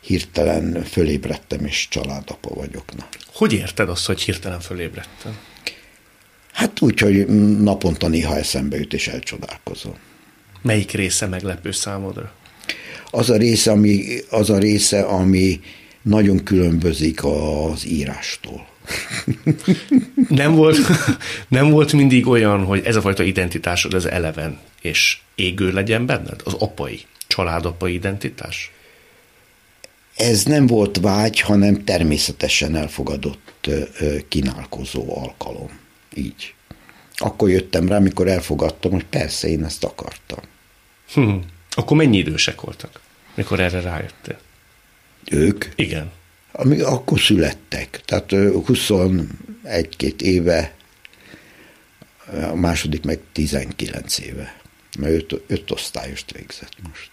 [0.00, 2.96] hirtelen fölébredtem, és családapa vagyok.
[2.96, 3.08] Na.
[3.34, 5.38] Hogy érted azt, hogy hirtelen fölébredtem?
[6.52, 7.26] Hát úgy, hogy
[7.60, 9.94] naponta néha eszembe jut, és elcsodálkozom.
[10.62, 12.32] Melyik része meglepő számodra?
[13.10, 15.60] Az a része, ami, az a része, ami
[16.02, 18.66] nagyon különbözik az írástól.
[20.28, 20.78] Nem, volt,
[21.48, 26.40] nem volt mindig olyan, hogy ez a fajta identitásod az eleven és égő legyen benned?
[26.44, 28.70] Az apai, családapai identitás?
[30.16, 33.68] Ez nem volt vágy, hanem természetesen elfogadott
[34.28, 35.78] kínálkozó alkalom.
[36.14, 36.54] Így.
[37.14, 40.38] Akkor jöttem rá, amikor elfogadtam, hogy persze én ezt akartam.
[41.12, 41.36] Hm.
[41.70, 43.00] Akkor mennyi idősek voltak,
[43.34, 44.38] mikor erre rájöttél?
[45.30, 45.64] Ők?
[45.74, 46.10] Igen.
[46.52, 48.00] Ami akkor születtek.
[48.04, 50.74] Tehát 21-két éve
[52.50, 54.56] a második meg 19 éve,
[54.98, 57.10] mert öt, öt osztályost végzett most.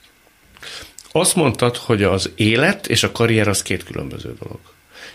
[1.11, 4.59] Azt mondtad, hogy az élet és a karrier az két különböző dolog.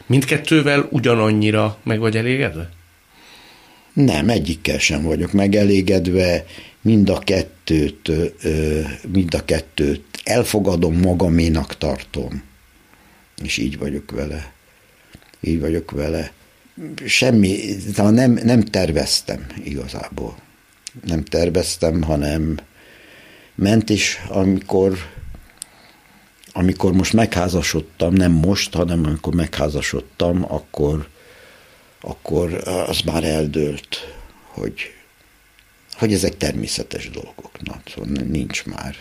[0.07, 2.71] Mindkettővel ugyanannyira meg vagy elégedve?
[3.93, 6.45] Nem, egyikkel sem vagyok megelégedve,
[6.81, 8.11] mind a kettőt,
[9.12, 12.43] mind a kettőt elfogadom magaménak tartom,
[13.43, 14.53] és így vagyok vele.
[15.41, 16.32] Így vagyok vele.
[17.07, 20.36] Semmi, nem, nem terveztem igazából.
[21.05, 22.59] Nem terveztem, hanem
[23.55, 24.99] ment is, amikor
[26.53, 31.09] amikor most megházasodtam, nem most, hanem amikor megházasodtam, akkor,
[32.01, 34.95] akkor az már eldőlt, hogy,
[35.93, 37.62] hogy ezek természetes dolgok.
[37.62, 38.97] Na, szóval nincs már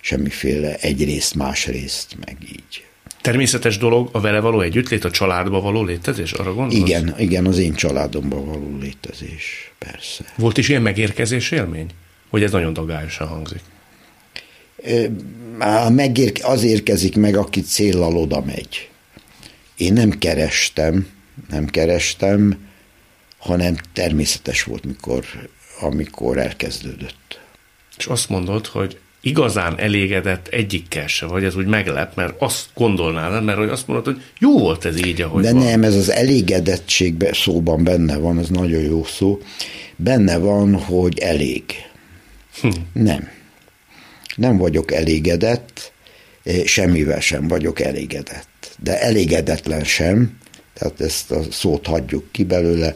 [0.00, 2.86] semmiféle egyrészt, másrészt, meg így.
[3.22, 6.88] Természetes dolog a vele való együttlét, a családba való létezés, arra gondolsz?
[6.88, 10.24] Igen, igen, az én családomban való létezés, persze.
[10.36, 11.90] Volt is ilyen megérkezés élmény?
[12.28, 13.60] Hogy ez nagyon dagályosan hangzik?
[15.88, 18.88] Megér, az érkezik meg, aki céllal oda megy.
[19.76, 21.08] Én nem kerestem,
[21.50, 22.68] nem kerestem,
[23.38, 25.24] hanem természetes volt, mikor,
[25.80, 27.40] amikor elkezdődött.
[27.96, 33.40] És azt mondod, hogy igazán elégedett egyikkel se vagy, ez úgy meglep, mert azt gondolnál,
[33.40, 35.62] mert hogy azt mondod, hogy jó volt ez így, ahogy De van.
[35.62, 39.40] nem, ez az elégedettség szóban benne van, ez nagyon jó szó.
[39.96, 41.64] Benne van, hogy elég.
[42.60, 42.68] Hm.
[42.92, 43.28] Nem.
[44.36, 45.92] Nem vagyok elégedett,
[46.42, 48.76] eh, semmivel sem vagyok elégedett.
[48.78, 50.38] De elégedetlen sem,
[50.74, 52.94] tehát ezt a szót hagyjuk ki belőle,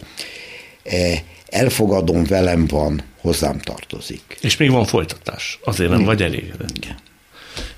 [0.83, 1.21] eh,
[1.57, 4.39] elfogadom, velem van, hozzám tartozik.
[4.41, 6.77] És még van folytatás, azért nem vagy elégedett.
[6.77, 6.97] Igen.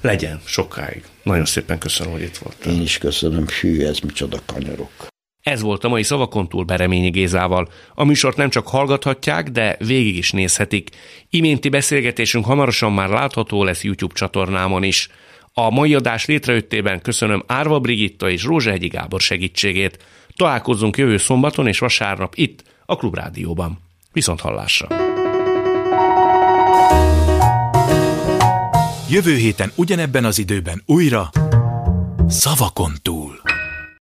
[0.01, 1.03] Legyen, sokáig.
[1.23, 2.73] Nagyon szépen köszönöm, hogy itt voltál.
[2.73, 5.07] Én is köszönöm, hű, ez micsoda kanyarok.
[5.43, 7.69] Ez volt a mai szavakon túl Bereményi Gézával.
[7.95, 10.91] A műsort nem csak hallgathatják, de végig is nézhetik.
[11.31, 15.09] Iménti beszélgetésünk hamarosan már látható lesz YouTube csatornámon is.
[15.53, 20.05] A mai adás létrejöttében köszönöm Árva Brigitta és Rózsehegyi Gábor segítségét.
[20.37, 23.79] Találkozzunk jövő szombaton és vasárnap itt, a Klubrádióban.
[24.13, 24.87] Viszont hallásra!
[29.11, 31.31] Jövő héten ugyanebben az időben újra
[32.29, 33.41] Szavakon túl.